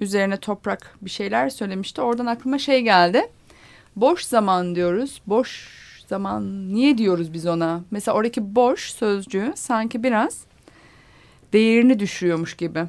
üzerine 0.00 0.36
toprak 0.36 0.96
bir 1.02 1.10
şeyler 1.10 1.48
söylemişti. 1.50 2.00
Oradan 2.00 2.26
aklıma 2.26 2.58
şey 2.58 2.82
geldi. 2.82 3.22
Boş 3.96 4.24
zaman 4.24 4.74
diyoruz. 4.74 5.22
Boş 5.26 5.70
zaman 6.08 6.68
niye 6.74 6.98
diyoruz 6.98 7.32
biz 7.32 7.46
ona? 7.46 7.82
Mesela 7.90 8.14
oradaki 8.14 8.54
boş 8.54 8.92
sözcüğü 8.92 9.52
sanki 9.56 10.02
biraz 10.02 10.44
değerini 11.52 11.98
düşürüyormuş 11.98 12.56
gibi. 12.56 12.84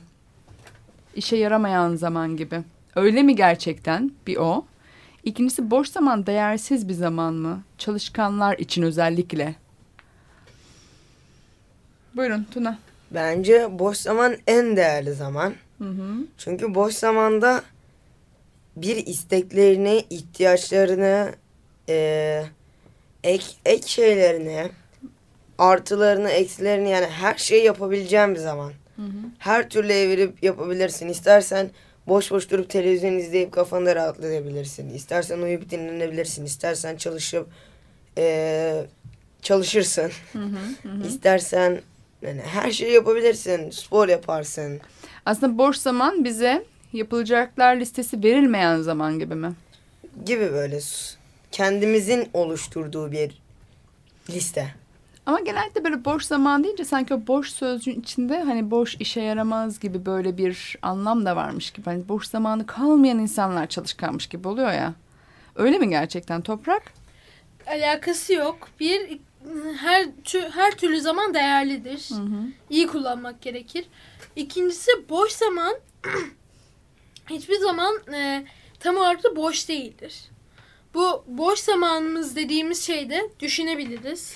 İşe 1.15 1.37
yaramayan 1.37 1.95
zaman 1.95 2.37
gibi. 2.37 2.61
Öyle 2.95 3.23
mi 3.23 3.35
gerçekten 3.35 4.11
bir 4.27 4.37
o? 4.37 4.65
İkincisi 5.23 5.71
boş 5.71 5.89
zaman 5.89 6.25
değersiz 6.25 6.89
bir 6.89 6.93
zaman 6.93 7.33
mı? 7.33 7.61
Çalışkanlar 7.77 8.57
için 8.57 8.83
özellikle. 8.83 9.64
Buyurun 12.15 12.43
Tuna. 12.51 12.79
Bence 13.11 13.67
boş 13.79 13.97
zaman 13.97 14.35
en 14.47 14.77
değerli 14.77 15.13
zaman. 15.13 15.53
Hı 15.77 15.83
hı. 15.83 16.13
Çünkü 16.37 16.75
boş 16.75 16.93
zamanda 16.95 17.61
bir 18.75 19.05
isteklerini, 19.07 20.05
ihtiyaçlarını, 20.09 21.31
eee, 21.87 22.45
ek, 23.23 23.45
ek 23.65 23.87
şeylerini, 23.87 24.69
artılarını, 25.57 26.29
eksilerini 26.29 26.89
yani 26.89 27.05
her 27.05 27.35
şeyi 27.37 27.63
yapabileceğin 27.65 28.35
bir 28.35 28.39
zaman. 28.39 28.73
Her 29.39 29.69
türlü 29.69 29.93
evirip 29.93 30.43
yapabilirsin. 30.43 31.07
İstersen 31.09 31.69
boş 32.07 32.31
boş 32.31 32.51
durup 32.51 32.69
televizyon 32.69 33.13
izleyip 33.17 33.51
kafanı 33.51 33.95
rahatlatabilirsin. 33.95 34.89
İstersen 34.93 35.39
uyuyup 35.39 35.69
dinlenebilirsin. 35.69 36.45
İstersen 36.45 36.95
çalışıp 36.95 37.47
eee, 38.17 38.85
çalışırsın. 39.41 40.11
İstersen 41.07 41.81
yani 42.27 42.41
her 42.41 42.71
şeyi 42.71 42.93
yapabilirsin. 42.93 43.69
Spor 43.69 44.07
yaparsın. 44.07 44.79
Aslında 45.25 45.57
boş 45.57 45.77
zaman 45.77 46.23
bize 46.23 46.65
yapılacaklar 46.93 47.75
listesi 47.75 48.23
verilmeyen 48.23 48.81
zaman 48.81 49.19
gibi 49.19 49.35
mi? 49.35 49.53
gibi 50.25 50.51
böyle 50.53 50.79
kendimizin 51.51 52.29
oluşturduğu 52.33 53.11
bir 53.11 53.41
liste. 54.29 54.75
Ama 55.25 55.39
genellikle 55.39 55.83
böyle 55.83 56.05
boş 56.05 56.23
zaman 56.25 56.63
deyince 56.63 56.85
sanki 56.85 57.13
o 57.13 57.27
boş 57.27 57.49
sözcüğün 57.49 58.01
içinde 58.01 58.43
hani 58.43 58.71
boş 58.71 58.95
işe 58.95 59.21
yaramaz 59.21 59.79
gibi 59.79 60.05
böyle 60.05 60.37
bir 60.37 60.77
anlam 60.81 61.25
da 61.25 61.35
varmış 61.35 61.71
gibi. 61.71 61.85
Hani 61.85 62.07
boş 62.09 62.27
zamanı 62.27 62.65
kalmayan 62.65 63.19
insanlar 63.19 63.67
çalışkanmış 63.67 64.27
gibi 64.27 64.47
oluyor 64.47 64.71
ya. 64.71 64.93
Öyle 65.55 65.77
mi 65.77 65.89
gerçekten 65.89 66.41
Toprak? 66.41 66.83
Alakası 67.67 68.33
yok. 68.33 68.67
Bir 68.79 69.19
her 69.77 70.05
tü, 70.23 70.49
her 70.49 70.71
türlü 70.71 71.01
zaman 71.01 71.33
değerlidir. 71.33 72.09
İyi 72.69 72.87
kullanmak 72.87 73.41
gerekir. 73.41 73.85
İkincisi 74.35 74.91
boş 75.09 75.31
zaman 75.31 75.75
hiçbir 77.29 77.57
zaman 77.57 78.13
e, 78.13 78.45
tam 78.79 78.97
olarak 78.97 79.23
da 79.23 79.35
boş 79.35 79.69
değildir. 79.69 80.29
Bu 80.93 81.23
boş 81.27 81.59
zamanımız 81.59 82.35
dediğimiz 82.35 82.85
şeyde 82.85 83.29
düşünebiliriz. 83.39 84.35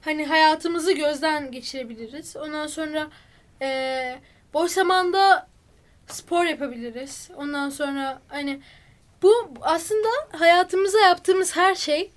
Hani 0.00 0.26
hayatımızı 0.26 0.92
gözden 0.92 1.52
geçirebiliriz. 1.52 2.36
Ondan 2.36 2.66
sonra 2.66 3.08
e, 3.62 4.18
boş 4.54 4.70
zamanda 4.72 5.48
spor 6.06 6.44
yapabiliriz. 6.44 7.30
Ondan 7.36 7.70
sonra 7.70 8.22
hani 8.28 8.60
bu 9.22 9.54
aslında 9.60 10.08
hayatımıza 10.32 11.00
yaptığımız 11.00 11.56
her 11.56 11.74
şey 11.74 12.12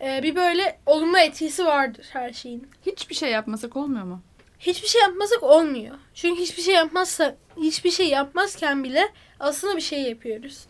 e, 0.00 0.22
bir 0.22 0.36
böyle 0.36 0.78
olumlu 0.86 1.18
etkisi 1.18 1.64
vardır 1.64 2.06
her 2.12 2.32
şeyin. 2.32 2.68
Hiçbir 2.86 3.14
şey 3.14 3.30
yapmasak 3.30 3.76
olmuyor 3.76 4.04
mu? 4.04 4.22
Hiçbir 4.58 4.88
şey 4.88 5.00
yapmasak 5.02 5.42
olmuyor. 5.42 5.96
Çünkü 6.14 6.40
hiçbir 6.40 6.62
şey 6.62 6.74
yapmazsa 6.74 7.36
hiçbir 7.56 7.90
şey 7.90 8.08
yapmazken 8.08 8.84
bile 8.84 9.08
aslında 9.40 9.76
bir 9.76 9.80
şey 9.80 10.02
yapıyoruz. 10.02 10.66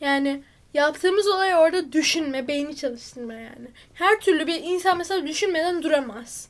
Yani 0.00 0.42
yaptığımız 0.74 1.26
olay 1.26 1.54
orada 1.54 1.92
düşünme, 1.92 2.48
beyni 2.48 2.76
çalıştırma 2.76 3.34
yani. 3.34 3.68
Her 3.94 4.20
türlü 4.20 4.46
bir 4.46 4.62
insan 4.62 4.98
mesela 4.98 5.26
düşünmeden 5.26 5.82
duramaz. 5.82 6.48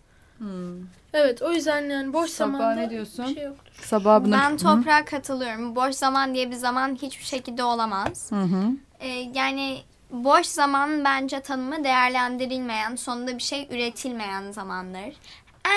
Evet 1.13 1.43
o 1.43 1.53
yüzden 1.53 1.91
yani 1.91 2.13
boş 2.13 2.31
Sabah 2.31 2.53
zamanda 2.53 2.81
ne 2.81 2.91
diyorsun? 2.91 3.29
bir 3.29 3.35
şey 3.35 3.45
yoktur. 3.45 3.73
Sabah 3.83 4.25
buna... 4.25 4.39
Ben 4.39 4.57
toprağa 4.57 5.05
katılıyorum. 5.05 5.77
Boş 5.77 5.95
zaman 5.95 6.35
diye 6.35 6.51
bir 6.51 6.57
zaman 6.57 6.95
hiçbir 6.95 7.25
şekilde 7.25 7.65
olamaz. 7.65 8.33
Hı 8.33 8.41
hı. 8.41 8.71
Ee, 9.01 9.09
yani 9.35 9.79
boş 10.11 10.47
zaman 10.47 11.05
bence 11.05 11.41
tanımı 11.41 11.85
değerlendirilmeyen, 11.85 12.97
sonunda 12.97 13.39
bir 13.39 13.43
şey 13.43 13.69
üretilmeyen 13.71 14.53
zamandır. 14.53 15.15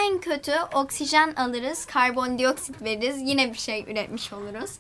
En 0.02 0.18
kötü 0.18 0.54
oksijen 0.74 1.34
alırız, 1.36 1.86
karbondioksit 1.86 2.82
veririz, 2.82 3.22
yine 3.22 3.54
bir 3.54 3.58
şey 3.58 3.86
üretmiş 3.88 4.34
oluruz. 4.34 4.72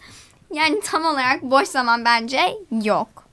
Yani 0.53 0.79
tam 0.79 1.05
olarak 1.05 1.41
boş 1.41 1.67
zaman 1.67 2.05
bence 2.05 2.53
yok. 2.71 3.27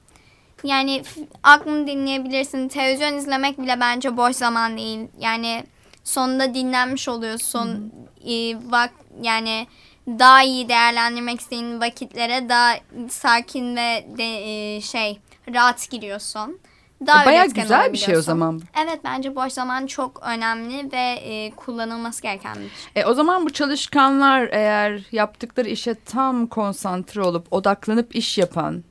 Yani 0.64 1.03
aklını 1.42 1.87
dinleyebilirsin. 1.87 2.68
Televizyon 2.68 3.14
izlemek 3.14 3.59
bile 3.59 3.81
bence 3.81 4.16
boş 4.16 4.37
zaman 4.37 4.77
değil. 4.77 5.09
Yani 5.18 5.64
sonunda 6.05 6.55
dinlenmiş 6.55 7.09
oluyorsun. 7.09 7.92
Ee, 8.27 8.57
vak 8.70 8.90
yani 9.22 9.66
daha 10.07 10.42
iyi 10.42 10.68
değerlendirmek 10.68 11.40
istediğin 11.40 11.81
vakitlere 11.81 12.48
daha 12.48 12.77
sakin 13.09 13.77
ve 13.77 14.07
de, 14.18 14.77
e, 14.77 14.81
şey 14.81 15.20
rahat 15.54 15.90
giriyorsun. 15.90 16.59
Daha 17.07 17.22
E, 17.22 17.26
bayağı 17.26 17.46
güzel 17.48 17.92
bir 17.92 17.98
şey 17.98 18.16
o 18.16 18.22
zaman. 18.22 18.62
Evet 18.85 19.00
bence 19.04 19.37
boş 19.37 19.52
zaman 19.52 19.87
çok 19.87 20.22
önemli 20.22 20.92
ve 20.92 21.20
e, 21.24 21.50
kullanılması 21.50 22.22
gereken 22.22 22.54
bir 22.54 22.61
şey. 22.94 23.02
E, 23.02 23.07
o 23.07 23.14
zaman 23.14 23.46
bu 23.46 23.52
çalışkanlar 23.52 24.48
eğer 24.52 25.02
yaptıkları 25.12 25.68
işe 25.68 25.94
tam 25.94 26.46
konsantre 26.46 27.22
olup 27.22 27.52
odaklanıp 27.52 28.16
iş 28.16 28.38
yapan 28.38 28.85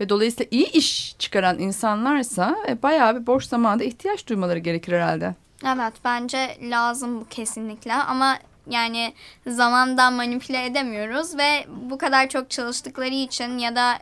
ve 0.00 0.08
dolayısıyla 0.08 0.46
iyi 0.50 0.70
iş 0.72 1.16
çıkaran 1.18 1.58
insanlarsa 1.58 2.56
e, 2.68 2.82
bayağı 2.82 3.20
bir 3.20 3.26
boş 3.26 3.44
zamanda 3.44 3.84
ihtiyaç 3.84 4.26
duymaları 4.26 4.58
gerekir 4.58 4.92
herhalde. 4.92 5.34
Evet 5.66 5.92
bence 6.04 6.56
lazım 6.62 7.20
bu 7.20 7.28
kesinlikle 7.28 7.94
ama 7.94 8.38
yani 8.70 9.14
zamandan 9.46 10.12
manipüle 10.12 10.64
edemiyoruz 10.64 11.38
ve 11.38 11.66
bu 11.68 11.98
kadar 11.98 12.28
çok 12.28 12.50
çalıştıkları 12.50 13.14
için 13.14 13.58
ya 13.58 13.76
da 13.76 13.98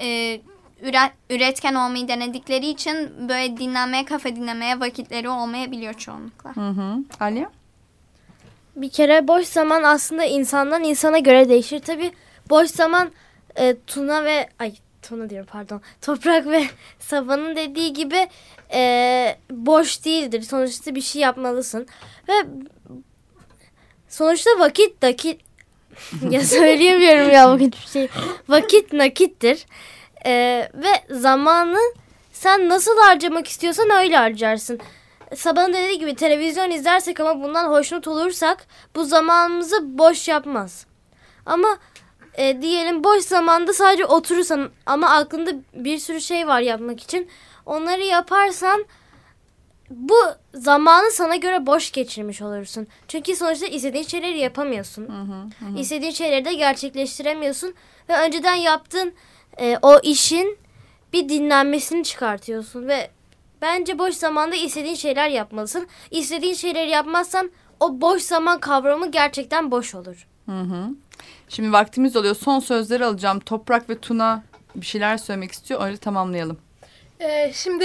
e, 0.00 0.40
üret, 0.84 1.12
üretken 1.30 1.74
olmayı 1.74 2.08
denedikleri 2.08 2.66
için 2.66 3.28
böyle 3.28 3.56
dinlenmeye, 3.56 4.04
kafa 4.04 4.28
dinlemeye 4.28 4.80
vakitleri 4.80 5.28
olmayabiliyor 5.28 5.94
çoğunlukla. 5.94 6.56
Hı 6.56 6.68
hı. 6.68 6.96
Alya? 7.20 7.50
Bir 8.76 8.90
kere 8.90 9.28
boş 9.28 9.46
zaman 9.46 9.82
aslında 9.82 10.24
insandan 10.24 10.84
insana 10.84 11.18
göre 11.18 11.48
değişir. 11.48 11.80
Tabi 11.80 12.12
boş 12.50 12.70
zaman 12.70 13.10
e, 13.56 13.76
Tuna 13.86 14.24
ve 14.24 14.48
ay 14.58 14.74
Tuna 15.02 15.30
diyorum 15.30 15.48
pardon. 15.50 15.80
Toprak 16.02 16.46
ve 16.46 16.64
Sabah'ın 16.98 17.56
dediği 17.56 17.92
gibi 17.92 18.28
e, 18.72 19.36
boş 19.50 20.04
değildir. 20.04 20.42
Sonuçta 20.42 20.94
bir 20.94 21.00
şey 21.00 21.22
yapmalısın. 21.22 21.86
Ve 22.28 22.32
sonuçta 24.08 24.50
vakit 24.58 25.02
dakit 25.02 25.40
ya 26.30 26.40
söyleyemiyorum 26.40 27.30
ya 27.30 27.50
vakit 27.50 27.74
bir 27.82 27.88
şey. 27.88 28.08
Vakit 28.48 28.92
nakittir. 28.92 29.66
E, 30.26 30.68
ve 30.74 31.14
zamanı 31.14 31.78
sen 32.32 32.68
nasıl 32.68 32.98
harcamak 32.98 33.48
istiyorsan 33.48 33.90
öyle 33.90 34.16
harcarsın. 34.16 34.80
Sabahın 35.36 35.72
dediği 35.72 35.98
gibi 35.98 36.14
televizyon 36.14 36.70
izlersek 36.70 37.20
ama 37.20 37.42
bundan 37.42 37.70
hoşnut 37.70 38.08
olursak 38.08 38.66
bu 38.94 39.04
zamanımızı 39.04 39.98
boş 39.98 40.28
yapmaz. 40.28 40.86
Ama 41.46 41.78
e, 42.34 42.62
diyelim 42.62 43.04
boş 43.04 43.24
zamanda 43.24 43.72
sadece 43.72 44.06
oturursan 44.06 44.70
ama 44.86 45.10
aklında 45.10 45.50
bir 45.74 45.98
sürü 45.98 46.20
şey 46.20 46.46
var 46.46 46.60
yapmak 46.60 47.00
için. 47.00 47.28
Onları 47.66 48.02
yaparsan 48.02 48.84
bu 49.90 50.16
zamanı 50.54 51.10
sana 51.10 51.36
göre 51.36 51.66
boş 51.66 51.92
geçirmiş 51.92 52.42
olursun. 52.42 52.86
Çünkü 53.08 53.36
sonuçta 53.36 53.66
istediğin 53.66 54.04
şeyleri 54.04 54.38
yapamıyorsun. 54.38 55.08
İstediğin 55.78 56.12
şeyleri 56.12 56.44
de 56.44 56.54
gerçekleştiremiyorsun. 56.54 57.74
Ve 58.08 58.18
önceden 58.18 58.54
yaptığın 58.54 59.14
e, 59.60 59.78
o 59.82 60.00
işin 60.02 60.58
bir 61.12 61.28
dinlenmesini 61.28 62.04
çıkartıyorsun. 62.04 62.88
Ve 62.88 63.10
bence 63.62 63.98
boş 63.98 64.14
zamanda 64.14 64.56
istediğin 64.56 64.94
şeyler 64.94 65.28
yapmalısın. 65.28 65.86
İstediğin 66.10 66.54
şeyleri 66.54 66.90
yapmazsan 66.90 67.50
o 67.80 68.00
boş 68.00 68.22
zaman 68.22 68.60
kavramı 68.60 69.10
gerçekten 69.10 69.70
boş 69.70 69.94
olur. 69.94 70.26
Hı 70.46 70.60
hı. 70.60 70.88
Şimdi 71.48 71.72
vaktimiz 71.72 72.16
oluyor. 72.16 72.34
Son 72.34 72.60
sözleri 72.60 73.04
alacağım. 73.04 73.40
Toprak 73.40 73.90
ve 73.90 73.98
Tuna 73.98 74.42
bir 74.74 74.86
şeyler 74.86 75.16
söylemek 75.16 75.52
istiyor. 75.52 75.86
Öyle 75.86 75.96
tamamlayalım. 75.96 76.58
Ee, 77.20 77.52
şimdi 77.54 77.84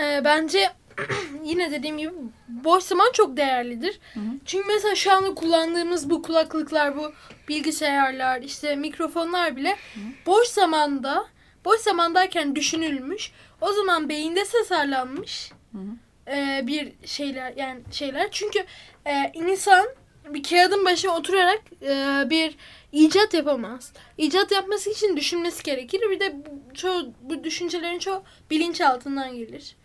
e, 0.00 0.20
bence 0.24 0.70
yine 1.44 1.70
dediğim 1.72 1.98
gibi 1.98 2.12
boş 2.48 2.84
zaman 2.84 3.12
çok 3.12 3.36
değerlidir. 3.36 4.00
Çünkü 4.44 4.68
mesela 4.68 4.94
şu 4.94 5.12
anda 5.12 5.34
kullandığımız 5.34 6.10
bu 6.10 6.22
kulaklıklar, 6.22 6.96
bu 6.96 7.12
bilgisayarlar, 7.48 8.42
işte 8.42 8.76
mikrofonlar 8.76 9.56
bile 9.56 9.76
boş 10.26 10.48
zamanda, 10.48 11.26
boş 11.64 11.80
zamandayken 11.80 12.56
düşünülmüş. 12.56 13.32
O 13.60 13.72
zaman 13.72 14.08
beyinde 14.08 14.44
tasarlanmış 14.44 15.52
e, 16.28 16.60
bir 16.66 16.92
şeyler 17.04 17.52
yani 17.56 17.80
şeyler. 17.90 18.28
Çünkü 18.30 18.64
e, 19.06 19.32
insan 19.34 19.86
bir 20.28 20.42
kağıdın 20.42 20.84
başına 20.84 21.16
oturarak 21.16 21.60
e, 21.82 22.24
bir 22.30 22.56
icat 22.92 23.34
yapamaz. 23.34 23.92
İcat 24.18 24.52
yapması 24.52 24.90
için 24.90 25.16
düşünmesi 25.16 25.62
gerekir. 25.62 26.00
Bir 26.10 26.20
de 26.20 26.36
çoğu, 26.74 27.06
bu 27.22 27.44
düşüncelerin 27.44 27.98
çoğu 27.98 28.22
bilinçaltından 28.50 29.36
gelir. 29.36 29.76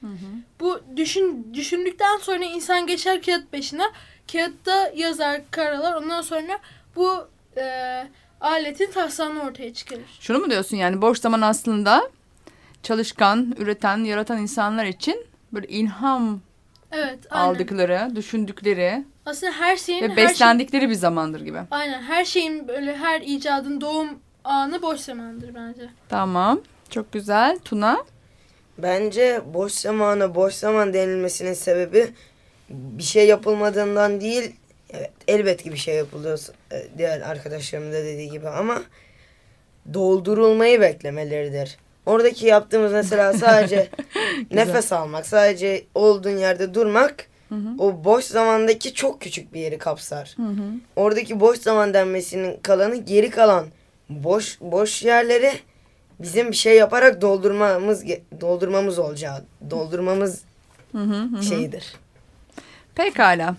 Bu 0.59 0.79
düşün 0.95 1.47
düşündükten 1.53 2.17
sonra 2.17 2.45
insan 2.45 2.87
geçer 2.87 3.21
kağıt 3.21 3.53
başına. 3.53 3.91
Kağıtta 4.31 4.91
yazar, 4.95 5.41
karalar. 5.51 5.93
Ondan 5.93 6.21
sonra 6.21 6.59
bu 6.95 7.27
e, 7.57 7.63
aletin 8.41 8.91
taslağını 8.91 9.43
ortaya 9.43 9.73
çıkarır. 9.73 10.17
Şunu 10.19 10.39
mu 10.39 10.49
diyorsun 10.49 10.77
yani 10.77 11.01
boş 11.01 11.19
zaman 11.19 11.41
aslında 11.41 12.09
çalışkan, 12.83 13.55
üreten, 13.57 13.97
yaratan 13.97 14.41
insanlar 14.41 14.85
için 14.85 15.25
böyle 15.53 15.67
ilham 15.67 16.41
Evet. 16.91 17.19
Aynen. 17.29 17.45
aldıkları, 17.45 18.11
düşündükleri 18.15 19.03
Aslında 19.25 19.51
her 19.51 19.77
şeyin 19.77 20.03
ve 20.03 20.09
her 20.09 20.15
şey, 20.15 20.25
beslendikleri 20.25 20.89
bir 20.89 20.95
zamandır 20.95 21.41
gibi. 21.41 21.59
aynen 21.71 22.01
her 22.01 22.25
şeyin 22.25 22.67
böyle 22.67 22.97
her 22.97 23.21
icadın 23.21 23.81
doğum 23.81 24.09
anı 24.43 24.81
boş 24.81 24.99
zamandır 24.99 25.55
bence. 25.55 25.89
Tamam. 26.09 26.61
Çok 26.89 27.11
güzel. 27.11 27.59
Tuna. 27.65 28.05
Bence 28.77 29.41
boş 29.53 29.71
zamana 29.71 30.35
boş 30.35 30.53
zaman 30.53 30.93
denilmesinin 30.93 31.53
sebebi 31.53 32.07
bir 32.69 33.03
şey 33.03 33.27
yapılmadığından 33.27 34.21
değil. 34.21 34.55
Evet, 34.89 35.11
elbet 35.27 35.63
ki 35.63 35.71
bir 35.71 35.77
şey 35.77 35.95
yapılıyor 35.95 36.39
e, 36.71 36.87
diğer 36.97 37.21
arkadaşlarımın 37.21 37.91
da 37.91 37.95
dediği 37.97 38.29
gibi 38.29 38.49
ama 38.49 38.81
doldurulmayı 39.93 40.81
beklemeleridir. 40.81 41.77
Oradaki 42.05 42.45
yaptığımız 42.45 42.91
mesela 42.91 43.33
sadece 43.33 43.87
nefes 44.51 44.91
almak, 44.91 45.25
sadece 45.25 45.83
olduğun 45.95 46.37
yerde 46.37 46.73
durmak 46.73 47.27
o 47.79 48.03
boş 48.03 48.25
zamandaki 48.25 48.93
çok 48.93 49.21
küçük 49.21 49.53
bir 49.53 49.59
yeri 49.59 49.77
kapsar. 49.77 50.35
Oradaki 50.95 51.39
boş 51.39 51.57
zaman 51.57 51.93
denmesinin 51.93 52.59
kalanı 52.63 52.95
geri 52.95 53.29
kalan 53.29 53.65
boş 54.09 54.57
boş 54.61 55.03
yerleri 55.03 55.51
bizim 56.19 56.51
bir 56.51 56.55
şey 56.55 56.77
yaparak 56.77 57.21
doldurmamız 57.21 58.03
doldurmamız 58.41 58.99
olacağı, 58.99 59.43
doldurmamız 59.71 60.43
şeyidir. 61.49 61.93
Pekala. 62.95 63.55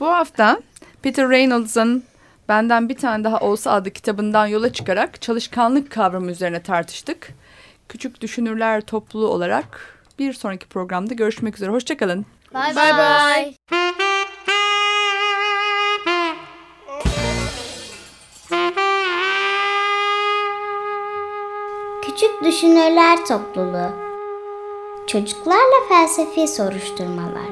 Bu 0.00 0.06
hafta 0.06 0.60
Peter 1.02 1.30
Reynolds'ın 1.30 2.04
Benden 2.48 2.88
Bir 2.88 2.96
Tane 2.96 3.24
Daha 3.24 3.40
Olsa 3.40 3.72
adlı 3.72 3.90
kitabından 3.90 4.46
yola 4.46 4.72
çıkarak 4.72 5.22
çalışkanlık 5.22 5.90
kavramı 5.90 6.30
üzerine 6.30 6.62
tartıştık. 6.62 7.34
Küçük 7.88 8.20
Düşünürler 8.20 8.80
topluluğu 8.80 9.28
olarak 9.28 9.98
bir 10.18 10.32
sonraki 10.32 10.66
programda 10.66 11.14
görüşmek 11.14 11.56
üzere. 11.56 11.70
Hoşçakalın. 11.70 12.26
Bye 12.54 12.74
bye. 12.74 13.54
Küçük 22.02 22.44
Düşünürler 22.44 23.26
Topluluğu. 23.26 23.90
Çocuklarla 25.06 25.88
Felsefi 25.88 26.48
Soruşturmalar. 26.48 27.50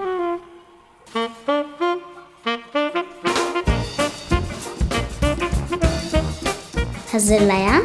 Hazırlayan 7.13 7.83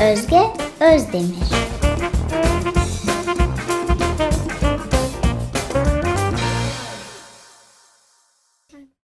Özge 0.00 0.42
Özdemir 0.80 1.53